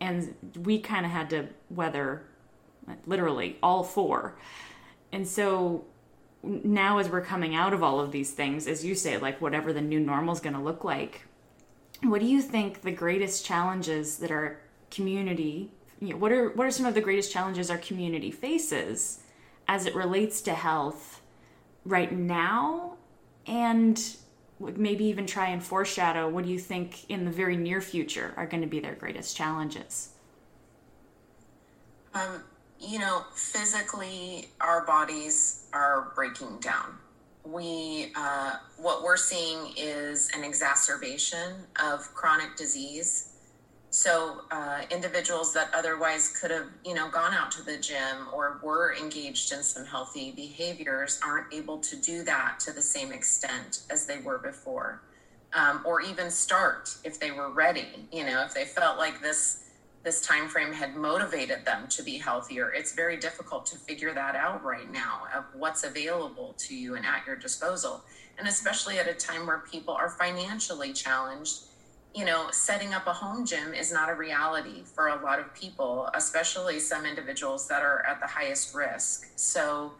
And 0.00 0.34
we 0.56 0.78
kind 0.78 1.04
of 1.04 1.12
had 1.12 1.28
to 1.30 1.48
weather 1.68 2.22
literally 3.06 3.56
all 3.62 3.82
four. 3.82 4.36
And 5.12 5.26
so 5.26 5.84
now 6.42 6.98
as 6.98 7.08
we're 7.08 7.24
coming 7.24 7.54
out 7.54 7.72
of 7.72 7.82
all 7.82 8.00
of 8.00 8.12
these 8.12 8.32
things, 8.32 8.66
as 8.66 8.84
you 8.84 8.94
say, 8.94 9.18
like 9.18 9.40
whatever 9.40 9.72
the 9.72 9.80
new 9.80 10.00
normal 10.00 10.34
is 10.34 10.40
going 10.40 10.54
to 10.54 10.62
look 10.62 10.84
like, 10.84 11.22
what 12.02 12.20
do 12.20 12.26
you 12.26 12.40
think 12.40 12.82
the 12.82 12.92
greatest 12.92 13.44
challenges 13.44 14.18
that 14.18 14.30
our 14.30 14.60
community, 14.90 15.70
you 16.00 16.10
know, 16.10 16.16
what 16.16 16.32
are 16.32 16.50
what 16.50 16.66
are 16.66 16.70
some 16.70 16.86
of 16.86 16.94
the 16.94 17.00
greatest 17.00 17.32
challenges 17.32 17.70
our 17.70 17.78
community 17.78 18.30
faces 18.30 19.20
as 19.66 19.84
it 19.84 19.94
relates 19.94 20.40
to 20.42 20.54
health 20.54 21.20
right 21.84 22.12
now 22.12 22.96
and 23.46 24.16
maybe 24.60 25.04
even 25.04 25.26
try 25.26 25.48
and 25.48 25.62
foreshadow 25.62 26.28
what 26.28 26.44
do 26.44 26.50
you 26.50 26.58
think 26.58 27.08
in 27.08 27.24
the 27.24 27.30
very 27.30 27.56
near 27.56 27.80
future 27.80 28.34
are 28.36 28.46
going 28.46 28.60
to 28.60 28.66
be 28.66 28.80
their 28.80 28.94
greatest 28.94 29.36
challenges? 29.36 30.10
Um, 32.14 32.42
you 32.80 32.98
know, 32.98 33.24
physically, 33.34 34.48
our 34.60 34.84
bodies 34.86 35.66
are 35.72 36.12
breaking 36.14 36.58
down. 36.60 36.96
We, 37.44 38.12
uh, 38.14 38.56
what 38.76 39.02
we're 39.02 39.16
seeing 39.16 39.72
is 39.76 40.30
an 40.34 40.44
exacerbation 40.44 41.54
of 41.82 42.12
chronic 42.14 42.56
disease. 42.56 43.34
So, 43.90 44.42
uh, 44.50 44.82
individuals 44.90 45.54
that 45.54 45.70
otherwise 45.74 46.36
could 46.38 46.50
have, 46.50 46.66
you 46.84 46.94
know, 46.94 47.08
gone 47.10 47.32
out 47.32 47.50
to 47.52 47.62
the 47.62 47.78
gym 47.78 48.28
or 48.32 48.60
were 48.62 48.94
engaged 48.94 49.50
in 49.50 49.62
some 49.62 49.86
healthy 49.86 50.30
behaviors 50.32 51.18
aren't 51.24 51.52
able 51.52 51.78
to 51.78 51.96
do 51.96 52.22
that 52.24 52.60
to 52.60 52.72
the 52.72 52.82
same 52.82 53.12
extent 53.12 53.80
as 53.90 54.04
they 54.04 54.18
were 54.18 54.38
before, 54.38 55.00
um, 55.54 55.80
or 55.86 56.02
even 56.02 56.30
start 56.30 56.94
if 57.02 57.18
they 57.18 57.30
were 57.30 57.50
ready. 57.50 58.06
You 58.12 58.26
know, 58.26 58.44
if 58.44 58.52
they 58.52 58.66
felt 58.66 58.98
like 58.98 59.22
this 59.22 59.67
this 60.08 60.22
time 60.22 60.48
frame 60.48 60.72
had 60.72 60.96
motivated 60.96 61.66
them 61.66 61.86
to 61.86 62.02
be 62.02 62.16
healthier 62.16 62.72
it's 62.72 62.92
very 62.94 63.18
difficult 63.18 63.66
to 63.66 63.76
figure 63.76 64.14
that 64.14 64.34
out 64.34 64.64
right 64.64 64.90
now 64.90 65.24
of 65.36 65.44
what's 65.52 65.84
available 65.84 66.54
to 66.56 66.74
you 66.74 66.94
and 66.94 67.04
at 67.04 67.26
your 67.26 67.36
disposal. 67.36 68.02
And 68.38 68.48
especially 68.48 68.98
at 68.98 69.06
a 69.06 69.12
time 69.12 69.46
where 69.46 69.58
people 69.70 69.92
are 69.92 70.08
financially 70.08 70.94
challenged 70.94 71.64
you 72.14 72.24
know 72.24 72.46
setting 72.52 72.94
up 72.94 73.06
a 73.06 73.12
home 73.12 73.44
gym 73.44 73.74
is 73.74 73.92
not 73.92 74.08
a 74.08 74.14
reality 74.14 74.82
for 74.82 75.08
a 75.08 75.22
lot 75.22 75.38
of 75.38 75.52
people 75.54 76.08
especially 76.14 76.80
some 76.80 77.04
individuals 77.04 77.68
that 77.68 77.82
are 77.82 78.02
at 78.06 78.18
the 78.18 78.26
highest 78.26 78.74
risk. 78.74 79.26
So 79.36 79.92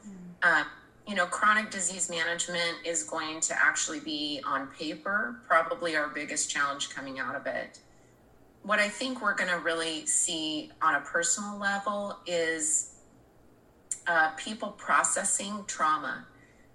um, 0.42 0.64
you 1.06 1.16
know 1.16 1.26
chronic 1.26 1.70
disease 1.70 2.08
management 2.08 2.76
is 2.82 3.02
going 3.02 3.40
to 3.40 3.54
actually 3.62 4.00
be 4.00 4.40
on 4.46 4.68
paper 4.68 5.40
probably 5.46 5.96
our 5.96 6.08
biggest 6.08 6.48
challenge 6.48 6.88
coming 6.88 7.18
out 7.18 7.34
of 7.34 7.46
it 7.46 7.80
what 8.62 8.78
I 8.78 8.88
think 8.88 9.22
we're 9.22 9.34
going 9.34 9.50
to 9.50 9.58
really 9.58 10.04
see 10.06 10.70
on 10.82 10.96
a 10.96 11.00
personal 11.00 11.58
level 11.58 12.18
is 12.26 12.96
uh, 14.06 14.30
people 14.36 14.70
processing 14.70 15.64
trauma. 15.66 16.26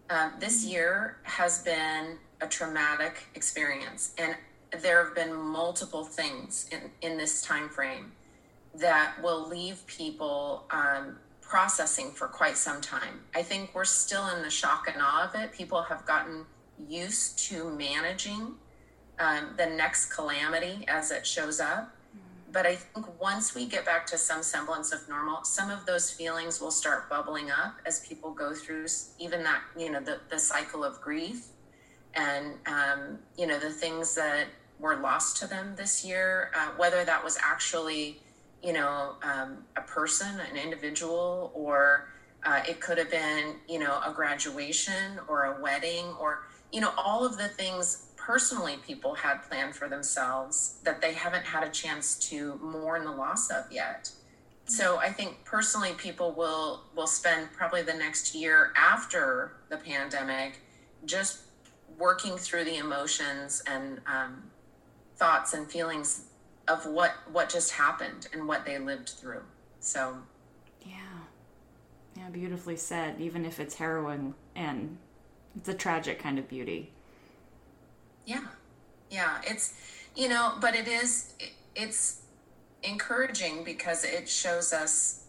Uh, 0.10 0.30
this 0.39 0.63
mm-hmm. 0.63 0.74
year 0.74 1.17
has 1.24 1.63
been 1.63 2.17
a 2.41 2.48
traumatic 2.48 3.28
experience, 3.36 4.13
and 4.17 4.36
there 4.82 5.04
have 5.04 5.15
been 5.15 5.34
multiple 5.34 6.04
things 6.04 6.69
in, 6.72 6.89
in 7.02 7.17
this 7.17 7.41
time 7.41 7.69
frame 7.69 8.12
that 8.76 9.13
will 9.22 9.48
leave 9.48 9.86
people 9.86 10.65
um, 10.72 11.17
processing 11.41 12.12
for 12.12 12.28
quite 12.28 12.58
some 12.58 12.82
time. 12.82 13.22
I 13.36 13.43
think 13.43 13.76
we're 13.76 13.86
still 13.86 14.28
in 14.30 14.41
the 14.41 14.50
shock 14.50 14.88
and 14.91 15.02
awe 15.02 15.30
of 15.30 15.39
it. 15.39 15.52
People 15.52 15.84
have 15.84 16.06
gotten 16.06 16.46
used 16.88 17.38
to 17.50 17.69
managing 17.69 18.56
um, 19.19 19.54
the 19.58 19.65
next 19.65 20.13
calamity 20.13 20.86
as 20.88 21.12
it 21.12 21.26
shows 21.26 21.60
up. 21.60 21.95
But 22.52 22.67
I 22.67 22.76
think 22.76 23.19
once 23.19 23.56
we 23.56 23.65
get 23.65 23.84
back 23.84 24.06
to 24.08 24.17
some 24.17 24.43
semblance 24.43 24.93
of 24.93 25.10
normal, 25.10 25.43
some 25.43 25.71
of 25.71 25.88
those 25.88 26.12
feelings 26.12 26.62
will 26.62 26.71
start 26.71 27.10
bubbling 27.10 27.49
up 27.49 27.78
as 27.84 28.06
people 28.08 28.32
go 28.32 28.54
through 28.54 28.86
even 29.19 29.41
that, 29.43 29.62
you 29.76 29.91
know, 29.91 29.99
the, 29.99 30.19
the 30.30 30.38
cycle 30.38 30.84
of 30.84 31.02
grief 31.02 31.47
and, 32.13 32.54
um, 32.67 33.17
you 33.38 33.47
know, 33.47 33.58
the 33.58 33.71
things 33.71 34.13
that 34.13 34.45
were 34.80 34.97
lost 34.97 35.38
to 35.38 35.47
them 35.47 35.73
this 35.76 36.06
year, 36.06 36.52
uh, 36.56 36.69
whether 36.78 37.04
that 37.04 37.23
was 37.23 37.39
actually, 37.41 38.21
you 38.62 38.73
know, 38.73 39.15
um, 39.23 39.58
a 39.76 39.82
person, 39.82 40.39
an 40.52 40.56
individual, 40.56 41.52
or 41.56 42.10
uh, 42.45 42.62
it 42.67 42.80
could 42.80 42.99
have 42.99 43.10
been, 43.10 43.56
you 43.67 43.80
know, 43.80 43.99
a 44.06 44.12
graduation 44.13 45.19
or 45.28 45.45
a 45.45 45.62
wedding 45.62 46.06
or, 46.19 46.43
you 46.71 46.82
know, 46.82 46.91
all 46.97 47.26
of 47.26 47.38
the 47.38 47.47
things 47.47 48.08
personally 48.25 48.77
people 48.77 49.15
had 49.15 49.41
planned 49.43 49.75
for 49.75 49.89
themselves 49.89 50.77
that 50.83 51.01
they 51.01 51.13
haven't 51.13 51.43
had 51.43 51.63
a 51.63 51.69
chance 51.69 52.15
to 52.15 52.57
mourn 52.62 53.03
the 53.03 53.12
loss 53.12 53.49
of 53.51 53.65
yet. 53.69 54.09
So 54.65 54.97
I 54.97 55.09
think 55.12 55.43
personally 55.43 55.91
people 55.97 56.31
will 56.31 56.83
will 56.95 57.07
spend 57.07 57.52
probably 57.52 57.81
the 57.81 57.93
next 57.93 58.33
year 58.33 58.71
after 58.77 59.54
the 59.69 59.75
pandemic 59.75 60.62
just 61.06 61.41
working 61.98 62.37
through 62.37 62.63
the 62.63 62.77
emotions 62.77 63.62
and 63.67 64.00
um, 64.08 64.43
thoughts 65.17 65.54
and 65.54 65.69
feelings 65.69 66.25
of 66.69 66.85
what 66.85 67.12
what 67.31 67.50
just 67.50 67.71
happened 67.71 68.29
and 68.31 68.48
what 68.48 68.65
they 68.65 68.79
lived 68.79 69.10
through. 69.10 69.43
So 69.81 70.17
yeah. 70.81 70.95
Yeah, 72.15 72.29
beautifully 72.29 72.77
said, 72.77 73.19
even 73.19 73.43
if 73.43 73.60
it's 73.60 73.75
harrowing 73.75 74.35
and 74.56 74.98
it's 75.58 75.67
a 75.67 75.73
tragic 75.73 76.19
kind 76.19 76.39
of 76.39 76.48
beauty. 76.48 76.93
Yeah. 78.26 78.46
Yeah. 79.10 79.42
It's, 79.44 79.74
you 80.15 80.30
know, 80.30 80.54
but 80.60 80.76
it 80.76 80.88
is, 80.88 81.34
it's 81.76 82.21
encouraging 82.84 83.63
because 83.63 84.04
it 84.04 84.28
shows 84.28 84.74
us 84.74 85.26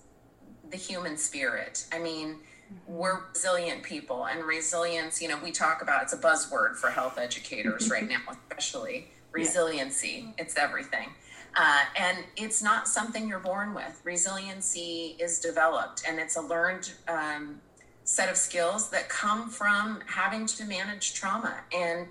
the 0.70 0.76
human 0.76 1.16
spirit. 1.16 1.86
I 1.92 1.98
mean, 1.98 2.38
we're 2.86 3.20
resilient 3.28 3.82
people 3.82 4.26
and 4.26 4.44
resilience 4.44 5.20
you 5.20 5.28
know 5.28 5.38
we 5.42 5.50
talk 5.50 5.82
about 5.82 6.02
it's 6.02 6.12
a 6.12 6.18
buzzword 6.18 6.76
for 6.76 6.90
health 6.90 7.18
educators 7.18 7.90
right 7.90 8.08
now 8.08 8.18
especially 8.30 9.08
resiliency 9.32 10.24
yeah. 10.26 10.42
it's 10.44 10.56
everything 10.56 11.10
uh, 11.56 11.82
and 11.96 12.18
it's 12.36 12.62
not 12.62 12.88
something 12.88 13.28
you're 13.28 13.38
born 13.38 13.74
with 13.74 14.00
resiliency 14.04 15.16
is 15.20 15.38
developed 15.38 16.02
and 16.08 16.18
it's 16.18 16.36
a 16.36 16.40
learned 16.40 16.92
um, 17.06 17.60
set 18.04 18.28
of 18.28 18.36
skills 18.36 18.90
that 18.90 19.08
come 19.08 19.48
from 19.48 20.00
having 20.06 20.46
to 20.46 20.64
manage 20.64 21.14
trauma 21.14 21.54
and 21.74 22.06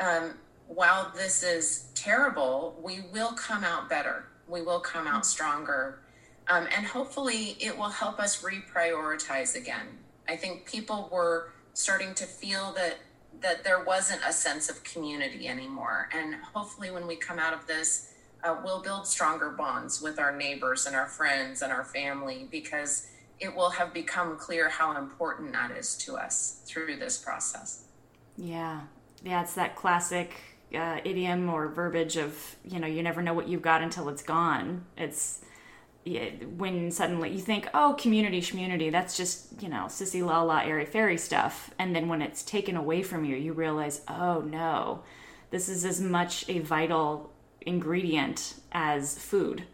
um, 0.00 0.34
while 0.68 1.12
this 1.14 1.42
is 1.42 1.88
terrible 1.94 2.78
we 2.82 3.00
will 3.12 3.32
come 3.32 3.64
out 3.64 3.88
better 3.88 4.24
we 4.48 4.62
will 4.62 4.80
come 4.80 5.06
out 5.06 5.24
stronger 5.24 6.00
um, 6.48 6.66
and 6.76 6.86
hopefully 6.86 7.56
it 7.60 7.76
will 7.76 7.90
help 7.90 8.18
us 8.18 8.42
reprioritize 8.42 9.56
again 9.56 9.98
I 10.28 10.36
think 10.36 10.66
people 10.66 11.08
were 11.12 11.52
starting 11.74 12.14
to 12.14 12.24
feel 12.24 12.72
that 12.72 12.96
that 13.42 13.64
there 13.64 13.84
wasn't 13.84 14.22
a 14.26 14.32
sense 14.32 14.70
of 14.70 14.82
community 14.82 15.46
anymore. 15.46 16.08
And 16.14 16.36
hopefully, 16.36 16.90
when 16.90 17.06
we 17.06 17.16
come 17.16 17.38
out 17.38 17.52
of 17.52 17.66
this, 17.66 18.14
uh, 18.42 18.56
we'll 18.64 18.80
build 18.80 19.06
stronger 19.06 19.50
bonds 19.50 20.00
with 20.00 20.18
our 20.18 20.34
neighbors 20.34 20.86
and 20.86 20.96
our 20.96 21.06
friends 21.06 21.60
and 21.60 21.70
our 21.70 21.84
family 21.84 22.48
because 22.50 23.08
it 23.38 23.54
will 23.54 23.68
have 23.68 23.92
become 23.92 24.38
clear 24.38 24.70
how 24.70 24.96
important 24.96 25.52
that 25.52 25.70
is 25.70 25.96
to 25.98 26.16
us 26.16 26.62
through 26.64 26.96
this 26.96 27.18
process. 27.18 27.84
Yeah. 28.38 28.82
Yeah, 29.26 29.42
it's 29.42 29.54
that 29.54 29.74
classic 29.74 30.36
uh, 30.72 31.00
idiom 31.04 31.50
or 31.50 31.66
verbiage 31.66 32.16
of, 32.16 32.56
you 32.64 32.78
know, 32.78 32.86
you 32.86 33.02
never 33.02 33.20
know 33.22 33.34
what 33.34 33.48
you've 33.48 33.60
got 33.60 33.82
until 33.82 34.08
it's 34.08 34.22
gone. 34.22 34.84
It's 34.96 35.40
when 36.56 36.92
suddenly 36.92 37.32
you 37.32 37.40
think, 37.40 37.68
oh, 37.74 37.96
community, 37.98 38.40
community, 38.40 38.90
that's 38.90 39.16
just, 39.16 39.60
you 39.60 39.68
know, 39.68 39.86
sissy 39.86 40.24
la 40.24 40.42
la, 40.42 40.58
airy 40.58 40.84
fairy 40.84 41.18
stuff. 41.18 41.72
And 41.76 41.94
then 41.94 42.06
when 42.06 42.22
it's 42.22 42.44
taken 42.44 42.76
away 42.76 43.02
from 43.02 43.24
you, 43.24 43.34
you 43.34 43.52
realize, 43.52 44.02
oh 44.06 44.42
no, 44.42 45.02
this 45.50 45.68
is 45.68 45.84
as 45.84 46.00
much 46.00 46.48
a 46.48 46.60
vital 46.60 47.32
ingredient 47.62 48.54
as 48.70 49.18
food. 49.18 49.64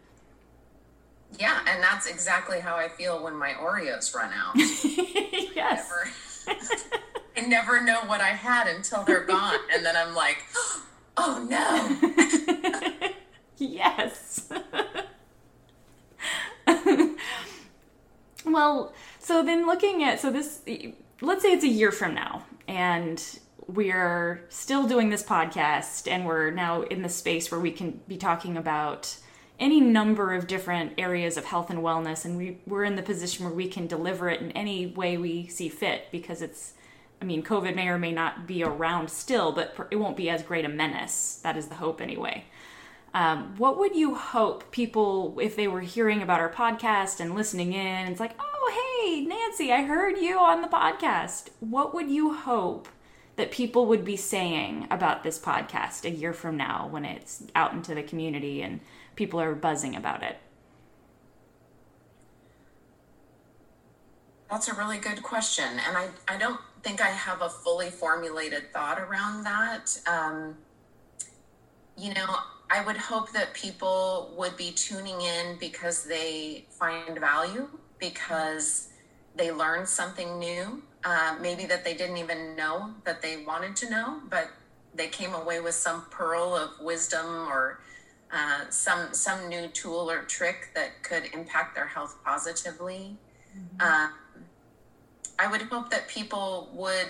Yeah, 1.37 1.59
and 1.67 1.81
that's 1.83 2.07
exactly 2.07 2.59
how 2.59 2.75
I 2.75 2.87
feel 2.89 3.23
when 3.23 3.35
my 3.35 3.51
Oreos 3.51 4.15
run 4.15 4.31
out. 4.33 4.55
yes. 5.55 6.47
I 7.35 7.41
never, 7.41 7.81
know 7.83 8.01
what 8.05 8.21
I 8.21 8.29
had 8.29 8.67
until 8.67 9.03
they're 9.03 9.23
gone. 9.25 9.59
And 9.73 9.85
then 9.85 9.95
I'm 9.95 10.13
like, 10.15 10.43
oh 11.17 11.45
no. 11.49 13.09
yes. 13.57 14.49
well, 18.45 18.93
so 19.19 19.43
then 19.43 19.65
looking 19.65 20.03
at 20.03 20.19
so 20.19 20.29
this 20.29 20.61
let's 21.21 21.41
say 21.41 21.53
it's 21.53 21.63
a 21.63 21.69
year 21.69 21.91
from 21.91 22.13
now 22.13 22.43
and 22.67 23.39
we're 23.67 24.45
still 24.49 24.85
doing 24.87 25.09
this 25.09 25.23
podcast 25.23 26.11
and 26.11 26.25
we're 26.25 26.51
now 26.51 26.81
in 26.81 27.01
the 27.01 27.09
space 27.09 27.49
where 27.49 27.59
we 27.59 27.71
can 27.71 28.01
be 28.07 28.17
talking 28.17 28.57
about 28.57 29.15
any 29.59 29.79
number 29.79 30.33
of 30.33 30.47
different 30.47 30.91
areas 30.97 31.37
of 31.37 31.45
health 31.45 31.69
and 31.69 31.79
wellness 31.79 32.25
and 32.25 32.37
we, 32.37 32.57
we're 32.67 32.83
in 32.83 32.97
the 32.97 33.01
position 33.01 33.45
where 33.45 33.53
we 33.53 33.67
can 33.67 33.87
deliver 33.87 34.29
it 34.29 34.41
in 34.41 34.51
any 34.51 34.87
way 34.87 35.17
we 35.17 35.47
see 35.47 35.69
fit 35.69 36.07
because 36.11 36.41
it's 36.41 36.73
i 37.21 37.25
mean 37.25 37.43
covid 37.43 37.75
may 37.75 37.87
or 37.87 37.97
may 37.97 38.11
not 38.11 38.47
be 38.47 38.63
around 38.63 39.09
still 39.09 39.51
but 39.51 39.75
it 39.91 39.95
won't 39.95 40.17
be 40.17 40.29
as 40.29 40.43
great 40.43 40.65
a 40.65 40.69
menace 40.69 41.39
that 41.43 41.57
is 41.57 41.67
the 41.67 41.75
hope 41.75 42.01
anyway 42.01 42.43
um, 43.13 43.53
what 43.57 43.77
would 43.77 43.95
you 43.95 44.15
hope 44.15 44.71
people, 44.71 45.37
if 45.39 45.55
they 45.55 45.67
were 45.67 45.81
hearing 45.81 46.21
about 46.23 46.39
our 46.39 46.51
podcast 46.51 47.19
and 47.19 47.35
listening 47.35 47.73
in, 47.73 48.07
it's 48.07 48.19
like, 48.19 48.35
oh, 48.39 49.03
hey, 49.05 49.21
Nancy, 49.21 49.71
I 49.71 49.83
heard 49.83 50.17
you 50.17 50.39
on 50.39 50.61
the 50.61 50.67
podcast. 50.67 51.49
What 51.59 51.93
would 51.93 52.09
you 52.09 52.33
hope 52.33 52.87
that 53.35 53.51
people 53.51 53.85
would 53.85 54.03
be 54.03 54.17
saying 54.17 54.87
about 54.89 55.23
this 55.23 55.37
podcast 55.37 56.05
a 56.05 56.09
year 56.09 56.33
from 56.33 56.57
now 56.57 56.87
when 56.89 57.05
it's 57.05 57.43
out 57.55 57.73
into 57.73 57.93
the 57.93 58.01
community 58.01 58.63
and 58.63 58.79
people 59.15 59.39
are 59.39 59.53
buzzing 59.53 59.95
about 59.95 60.23
it? 60.23 60.37
That's 64.49 64.67
a 64.67 64.73
really 64.73 64.97
good 64.97 65.21
question. 65.21 65.65
And 65.87 65.97
I, 65.97 66.09
I 66.27 66.37
don't 66.37 66.59
think 66.83 67.01
I 67.01 67.09
have 67.09 67.41
a 67.41 67.49
fully 67.49 67.89
formulated 67.89 68.71
thought 68.73 68.99
around 68.99 69.43
that. 69.43 69.97
Um, 70.05 70.57
you 71.97 72.13
know, 72.13 72.27
I 72.69 72.83
would 72.85 72.97
hope 72.97 73.31
that 73.31 73.53
people 73.53 74.33
would 74.37 74.57
be 74.57 74.71
tuning 74.71 75.21
in 75.21 75.57
because 75.59 76.03
they 76.03 76.65
find 76.69 77.17
value, 77.19 77.69
because 77.99 78.89
they 79.35 79.51
learned 79.51 79.87
something 79.87 80.39
new, 80.39 80.81
uh, 81.03 81.37
maybe 81.41 81.65
that 81.65 81.83
they 81.83 81.93
didn't 81.93 82.17
even 82.17 82.55
know 82.55 82.93
that 83.03 83.21
they 83.21 83.43
wanted 83.43 83.75
to 83.77 83.89
know, 83.89 84.21
but 84.29 84.49
they 84.93 85.07
came 85.07 85.33
away 85.33 85.59
with 85.59 85.75
some 85.75 86.05
pearl 86.09 86.55
of 86.55 86.71
wisdom 86.79 87.47
or 87.47 87.79
uh, 88.31 88.69
some 88.69 89.13
some 89.13 89.47
new 89.47 89.67
tool 89.67 90.09
or 90.09 90.23
trick 90.23 90.69
that 90.73 91.03
could 91.03 91.25
impact 91.33 91.75
their 91.75 91.85
health 91.85 92.17
positively. 92.25 93.15
Mm-hmm. 93.55 93.77
Uh, 93.79 94.07
I 95.43 95.47
would 95.47 95.63
hope 95.63 95.89
that 95.91 96.07
people 96.07 96.69
would 96.73 97.07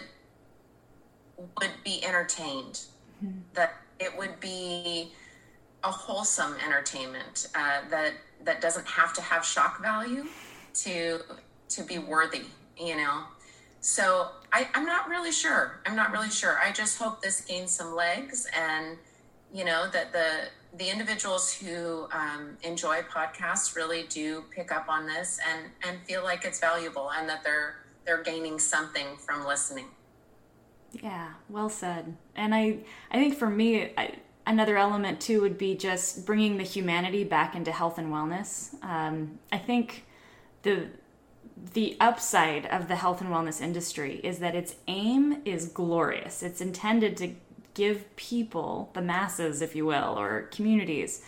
would 1.59 1.71
be 1.83 2.03
entertained, 2.05 2.81
mm-hmm. 3.23 3.39
that 3.53 3.75
it 3.99 4.17
would 4.17 4.39
be 4.39 5.11
a 5.83 5.91
wholesome 5.91 6.55
entertainment 6.65 7.47
uh, 7.55 7.81
that 7.89 8.13
that 8.43 8.61
doesn't 8.61 8.87
have 8.87 9.13
to 9.13 9.21
have 9.21 9.45
shock 9.45 9.81
value 9.81 10.25
to 10.73 11.19
to 11.69 11.83
be 11.83 11.97
worthy 11.97 12.45
you 12.77 12.95
know? 12.95 13.23
So 13.81 14.29
I, 14.51 14.67
i'm 14.73 14.85
not 14.85 15.09
really 15.09 15.31
sure. 15.31 15.79
I'm 15.85 15.95
not 15.95 16.11
really 16.11 16.29
sure. 16.29 16.59
I 16.59 16.71
just 16.71 16.97
hope 16.97 17.21
this 17.21 17.41
gains 17.41 17.71
some 17.71 17.95
legs 17.95 18.47
and 18.57 18.97
you 19.53 19.65
know 19.65 19.87
that 19.91 20.11
the 20.13 20.47
the 20.77 20.89
individuals 20.89 21.53
who 21.53 22.07
um, 22.11 22.57
enjoy 22.63 23.01
podcasts 23.01 23.75
really 23.75 24.05
do 24.09 24.43
pick 24.49 24.71
up 24.71 24.87
on 24.89 25.05
this 25.05 25.39
and 25.51 25.69
and 25.87 26.01
feel 26.03 26.23
like 26.23 26.45
it's 26.45 26.59
valuable 26.59 27.11
and 27.11 27.27
that 27.27 27.43
they're 27.43 27.75
they're 28.05 28.23
gaining 28.23 28.59
something 28.59 29.17
from 29.17 29.45
listening 29.45 29.85
yeah 31.01 31.33
well 31.49 31.69
said 31.69 32.15
and 32.35 32.53
i 32.53 32.77
i 33.11 33.17
think 33.17 33.35
for 33.35 33.49
me 33.49 33.91
I, 33.97 34.15
another 34.45 34.77
element 34.77 35.21
too 35.21 35.41
would 35.41 35.57
be 35.57 35.75
just 35.75 36.25
bringing 36.25 36.57
the 36.57 36.63
humanity 36.63 37.23
back 37.23 37.55
into 37.55 37.71
health 37.71 37.97
and 37.97 38.11
wellness. 38.11 38.73
Um, 38.83 39.39
I 39.51 39.57
think 39.57 40.05
the 40.63 40.87
the 41.73 41.95
upside 41.99 42.65
of 42.65 42.87
the 42.87 42.95
health 42.95 43.21
and 43.21 43.29
wellness 43.29 43.61
industry 43.61 44.19
is 44.23 44.39
that 44.39 44.55
its 44.55 44.75
aim 44.87 45.41
is 45.45 45.67
glorious. 45.67 46.41
It's 46.41 46.61
intended 46.61 47.15
to 47.17 47.35
give 47.75 48.15
people, 48.15 48.89
the 48.93 49.01
masses, 49.01 49.61
if 49.61 49.75
you 49.75 49.85
will, 49.85 50.19
or 50.19 50.43
communities, 50.51 51.23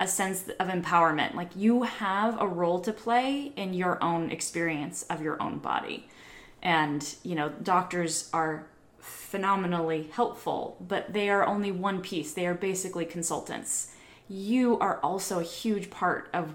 a 0.00 0.08
sense 0.08 0.48
of 0.58 0.66
empowerment. 0.68 1.34
Like 1.34 1.54
you 1.54 1.82
have 1.82 2.40
a 2.40 2.48
role 2.48 2.80
to 2.80 2.92
play 2.92 3.52
in 3.54 3.74
your 3.74 4.02
own 4.02 4.30
experience 4.30 5.04
of 5.04 5.22
your 5.22 5.40
own 5.40 5.58
body. 5.58 6.08
And, 6.62 7.14
you 7.22 7.34
know, 7.34 7.50
doctors 7.62 8.28
are 8.32 8.66
phenomenally 8.98 10.08
helpful, 10.12 10.76
but 10.80 11.12
they 11.12 11.28
are 11.28 11.46
only 11.46 11.70
one 11.70 12.00
piece. 12.00 12.32
They 12.32 12.46
are 12.46 12.54
basically 12.54 13.04
consultants. 13.04 13.94
You 14.28 14.78
are 14.78 14.98
also 15.02 15.38
a 15.38 15.44
huge 15.44 15.90
part 15.90 16.28
of 16.32 16.54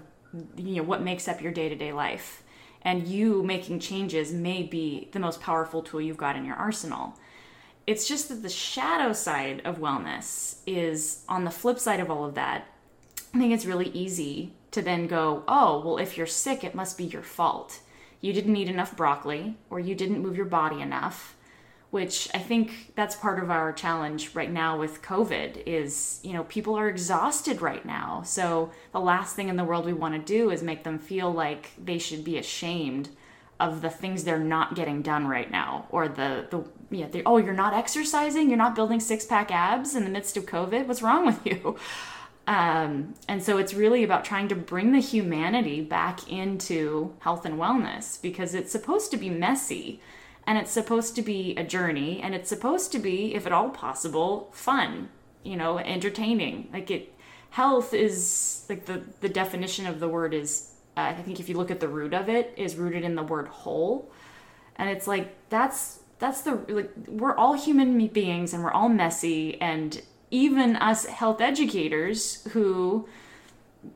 you 0.56 0.76
know 0.76 0.82
what 0.82 1.02
makes 1.02 1.28
up 1.28 1.40
your 1.40 1.52
day-to-day 1.52 1.92
life. 1.92 2.42
And 2.82 3.08
you 3.08 3.42
making 3.42 3.80
changes 3.80 4.32
may 4.32 4.62
be 4.62 5.08
the 5.12 5.18
most 5.18 5.40
powerful 5.40 5.82
tool 5.82 6.00
you've 6.00 6.16
got 6.16 6.36
in 6.36 6.44
your 6.44 6.56
arsenal. 6.56 7.14
It's 7.86 8.06
just 8.06 8.28
that 8.28 8.42
the 8.42 8.48
shadow 8.48 9.12
side 9.12 9.62
of 9.64 9.78
wellness 9.78 10.56
is 10.66 11.24
on 11.28 11.44
the 11.44 11.50
flip 11.50 11.78
side 11.78 12.00
of 12.00 12.10
all 12.10 12.24
of 12.24 12.34
that. 12.34 12.66
I 13.34 13.38
think 13.38 13.52
it's 13.52 13.66
really 13.66 13.90
easy 13.90 14.52
to 14.70 14.82
then 14.82 15.06
go, 15.06 15.44
oh, 15.46 15.82
well, 15.84 15.98
if 15.98 16.16
you're 16.16 16.26
sick, 16.26 16.64
it 16.64 16.74
must 16.74 16.98
be 16.98 17.04
your 17.04 17.22
fault. 17.22 17.80
You 18.20 18.32
didn't 18.32 18.56
eat 18.56 18.68
enough 18.68 18.96
broccoli, 18.96 19.56
or 19.70 19.78
you 19.78 19.94
didn't 19.94 20.22
move 20.22 20.36
your 20.36 20.46
body 20.46 20.80
enough, 20.80 21.36
which 21.90 22.28
I 22.34 22.38
think 22.38 22.92
that's 22.94 23.14
part 23.14 23.42
of 23.42 23.50
our 23.50 23.72
challenge 23.72 24.34
right 24.34 24.50
now 24.50 24.78
with 24.78 25.02
COVID 25.02 25.62
is, 25.66 26.20
you 26.22 26.32
know, 26.32 26.44
people 26.44 26.74
are 26.74 26.88
exhausted 26.88 27.62
right 27.62 27.84
now. 27.84 28.22
So 28.24 28.70
the 28.92 29.00
last 29.00 29.36
thing 29.36 29.48
in 29.48 29.56
the 29.56 29.64
world 29.64 29.86
we 29.86 29.92
want 29.92 30.14
to 30.14 30.20
do 30.20 30.50
is 30.50 30.62
make 30.62 30.84
them 30.84 30.98
feel 30.98 31.30
like 31.30 31.70
they 31.82 31.98
should 31.98 32.24
be 32.24 32.38
ashamed 32.38 33.10
of 33.58 33.80
the 33.80 33.88
things 33.88 34.24
they're 34.24 34.38
not 34.38 34.74
getting 34.74 35.00
done 35.00 35.26
right 35.26 35.50
now 35.50 35.86
or 35.90 36.08
the 36.08 36.46
the 36.50 36.62
yeah, 36.90 37.06
oh, 37.24 37.38
you're 37.38 37.54
not 37.54 37.72
exercising, 37.72 38.48
you're 38.48 38.58
not 38.58 38.76
building 38.76 39.00
six-pack 39.00 39.50
abs 39.50 39.96
in 39.96 40.04
the 40.04 40.10
midst 40.10 40.36
of 40.36 40.46
COVID. 40.46 40.86
What's 40.86 41.02
wrong 41.02 41.26
with 41.26 41.44
you? 41.46 41.76
Um, 42.46 43.14
and 43.26 43.42
so 43.42 43.58
it's 43.58 43.74
really 43.74 44.04
about 44.04 44.24
trying 44.24 44.48
to 44.48 44.54
bring 44.54 44.92
the 44.92 45.00
humanity 45.00 45.80
back 45.80 46.30
into 46.30 47.14
health 47.20 47.44
and 47.44 47.58
wellness 47.58 48.22
because 48.22 48.54
it's 48.54 48.70
supposed 48.70 49.10
to 49.10 49.16
be 49.16 49.30
messy 49.30 50.00
and 50.46 50.56
it's 50.56 50.70
supposed 50.70 51.16
to 51.16 51.22
be 51.22 51.56
a 51.56 51.64
journey 51.64 52.20
and 52.22 52.34
it's 52.34 52.48
supposed 52.48 52.92
to 52.92 53.00
be 53.00 53.34
if 53.34 53.46
at 53.46 53.52
all 53.52 53.70
possible 53.70 54.48
fun 54.52 55.08
you 55.46 55.56
know 55.56 55.78
entertaining. 55.78 56.68
Like 56.72 56.90
it 56.90 57.14
health 57.50 57.94
is 57.94 58.64
like 58.68 58.84
the 58.86 59.02
the 59.20 59.28
definition 59.28 59.86
of 59.86 60.00
the 60.00 60.08
word 60.08 60.34
is 60.34 60.72
uh, 60.96 61.00
i 61.00 61.22
think 61.22 61.40
if 61.40 61.48
you 61.48 61.56
look 61.56 61.70
at 61.70 61.80
the 61.80 61.88
root 61.88 62.12
of 62.12 62.28
it 62.28 62.52
is 62.56 62.76
rooted 62.76 63.04
in 63.04 63.14
the 63.14 63.22
word 63.22 63.48
whole. 63.48 64.10
And 64.76 64.90
it's 64.90 65.06
like 65.06 65.34
that's 65.48 66.00
that's 66.18 66.42
the 66.42 66.56
like 66.68 66.90
we're 67.06 67.34
all 67.34 67.54
human 67.54 68.06
beings 68.08 68.52
and 68.52 68.62
we're 68.62 68.72
all 68.72 68.88
messy 68.88 69.60
and 69.60 70.02
even 70.30 70.76
us 70.76 71.06
health 71.06 71.40
educators 71.40 72.44
who 72.52 73.08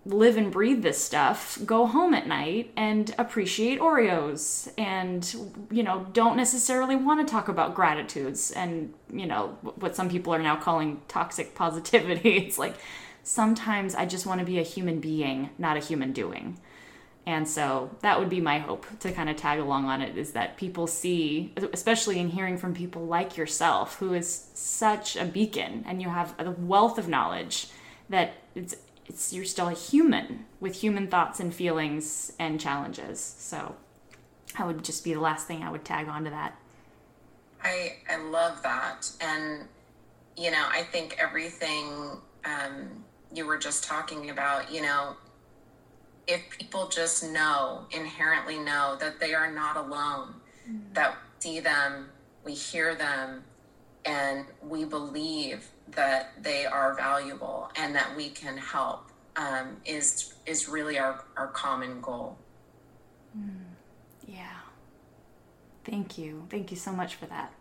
live 0.04 0.36
and 0.36 0.52
breathe 0.52 0.82
this 0.82 1.02
stuff 1.02 1.58
go 1.66 1.86
home 1.86 2.14
at 2.14 2.26
night 2.26 2.70
and 2.76 3.12
appreciate 3.18 3.80
Oreos 3.80 4.72
and 4.78 5.34
you 5.70 5.82
know 5.82 6.06
don't 6.12 6.36
necessarily 6.36 6.94
want 6.94 7.26
to 7.26 7.30
talk 7.30 7.48
about 7.48 7.74
gratitudes 7.74 8.52
and 8.52 8.94
you 9.12 9.26
know 9.26 9.58
what 9.62 9.96
some 9.96 10.08
people 10.08 10.32
are 10.32 10.42
now 10.42 10.56
calling 10.56 11.02
toxic 11.08 11.54
positivity. 11.56 12.36
It's 12.36 12.58
like 12.58 12.76
sometimes 13.22 13.94
I 13.94 14.06
just 14.06 14.26
want 14.26 14.40
to 14.40 14.46
be 14.46 14.58
a 14.58 14.62
human 14.62 15.00
being 15.00 15.50
not 15.58 15.76
a 15.76 15.80
human 15.80 16.12
doing 16.12 16.58
and 17.26 17.46
so 17.46 17.90
that 18.00 18.18
would 18.18 18.28
be 18.28 18.40
my 18.40 18.58
hope 18.58 18.86
to 19.00 19.12
kind 19.12 19.28
of 19.28 19.36
tag 19.36 19.58
along 19.58 19.86
on 19.86 20.00
it 20.00 20.16
is 20.16 20.32
that 20.32 20.56
people 20.56 20.86
see, 20.86 21.52
especially 21.72 22.18
in 22.18 22.28
hearing 22.28 22.56
from 22.56 22.74
people 22.74 23.06
like 23.06 23.36
yourself, 23.36 23.96
who 23.98 24.14
is 24.14 24.48
such 24.54 25.16
a 25.16 25.24
beacon 25.24 25.84
and 25.86 26.00
you 26.00 26.08
have 26.08 26.34
a 26.38 26.50
wealth 26.50 26.98
of 26.98 27.08
knowledge 27.08 27.68
that 28.08 28.34
it's, 28.54 28.74
it's 29.06 29.32
you're 29.32 29.44
still 29.44 29.68
a 29.68 29.74
human 29.74 30.46
with 30.60 30.80
human 30.80 31.08
thoughts 31.08 31.40
and 31.40 31.54
feelings 31.54 32.32
and 32.38 32.60
challenges. 32.60 33.20
So 33.20 33.76
that 34.56 34.66
would 34.66 34.82
just 34.82 35.04
be 35.04 35.14
the 35.14 35.20
last 35.20 35.46
thing 35.46 35.62
I 35.62 35.70
would 35.70 35.84
tag 35.84 36.08
on 36.08 36.24
to 36.24 36.30
that. 36.30 36.56
I 37.62 37.96
I 38.08 38.16
love 38.16 38.62
that, 38.62 39.10
and 39.20 39.68
you 40.34 40.50
know 40.50 40.66
I 40.70 40.82
think 40.82 41.16
everything 41.18 42.16
um, 42.44 43.04
you 43.32 43.46
were 43.46 43.58
just 43.58 43.84
talking 43.84 44.30
about, 44.30 44.72
you 44.72 44.82
know, 44.82 45.16
if 46.30 46.48
people 46.50 46.88
just 46.88 47.24
know, 47.24 47.86
inherently 47.90 48.58
know 48.58 48.96
that 49.00 49.18
they 49.18 49.34
are 49.34 49.50
not 49.50 49.76
alone, 49.76 50.34
mm-hmm. 50.68 50.92
that 50.92 51.10
we 51.12 51.40
see 51.40 51.60
them, 51.60 52.08
we 52.44 52.54
hear 52.54 52.94
them, 52.94 53.42
and 54.04 54.46
we 54.62 54.84
believe 54.84 55.68
that 55.88 56.32
they 56.40 56.64
are 56.66 56.94
valuable 56.94 57.70
and 57.74 57.94
that 57.94 58.16
we 58.16 58.28
can 58.30 58.56
help 58.56 59.10
um, 59.36 59.76
is 59.84 60.34
is 60.46 60.68
really 60.68 60.98
our, 60.98 61.24
our 61.36 61.48
common 61.48 62.00
goal. 62.00 62.38
Mm. 63.36 63.50
Yeah. 64.26 64.46
Thank 65.84 66.16
you. 66.18 66.46
Thank 66.48 66.70
you 66.70 66.76
so 66.76 66.92
much 66.92 67.16
for 67.16 67.26
that. 67.26 67.52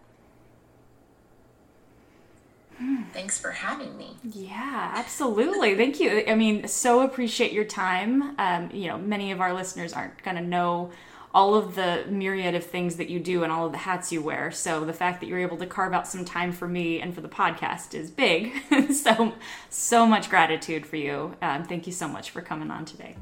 Thanks 3.14 3.38
for 3.38 3.52
having 3.52 3.98
me. 3.98 4.16
Yeah, 4.24 4.92
absolutely. 4.96 5.76
Thank 5.76 6.00
you. 6.00 6.24
I 6.28 6.36
mean, 6.36 6.68
so 6.68 7.02
appreciate 7.02 7.52
your 7.52 7.66
time. 7.66 8.36
Um, 8.40 8.70
you 8.72 8.88
know, 8.88 8.98
many 8.98 9.32
of 9.32 9.42
our 9.42 9.54
listeners 9.54 9.94
aren't 9.94 10.22
going 10.24 10.38
to 10.38 10.44
know 10.44 10.92
all 11.34 11.56
of 11.56 11.76
the 11.76 12.06
myriad 12.10 12.56
of 12.56 12.64
things 12.64 12.96
that 12.96 13.10
you 13.10 13.20
do 13.20 13.44
and 13.44 13.52
all 13.52 13.66
of 13.66 13.72
the 13.72 13.78
hats 13.78 14.12
you 14.12 14.22
wear. 14.22 14.52
So 14.52 14.84
the 14.86 14.94
fact 14.94 15.20
that 15.20 15.28
you're 15.28 15.40
able 15.40 15.58
to 15.58 15.66
carve 15.66 15.94
out 15.94 16.08
some 16.08 16.26
time 16.26 16.52
for 16.52 16.68
me 16.68 17.02
and 17.02 17.14
for 17.14 17.22
the 17.22 17.30
podcast 17.30 17.94
is 17.94 18.10
big. 18.10 18.54
so, 18.94 19.34
so 19.70 20.06
much 20.06 20.30
gratitude 20.30 20.86
for 20.86 20.96
you. 20.96 21.36
Um, 21.42 21.64
thank 21.64 21.86
you 21.86 21.94
so 21.94 22.08
much 22.08 22.32
for 22.32 22.42
coming 22.42 22.72
on 22.72 22.86
today. 22.86 23.16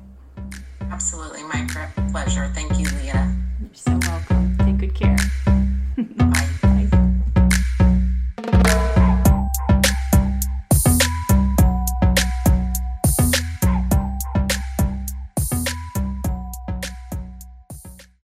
Absolutely. 0.90 1.44
My 1.44 1.68
pleasure. 2.12 2.50
Thank 2.54 2.80
you, 2.80 2.86
Leah. 3.02 3.36
You're 3.62 3.70
so 3.74 4.00
welcome. 4.04 4.58
Take 4.60 4.78
good 4.78 4.96
care. 4.96 5.18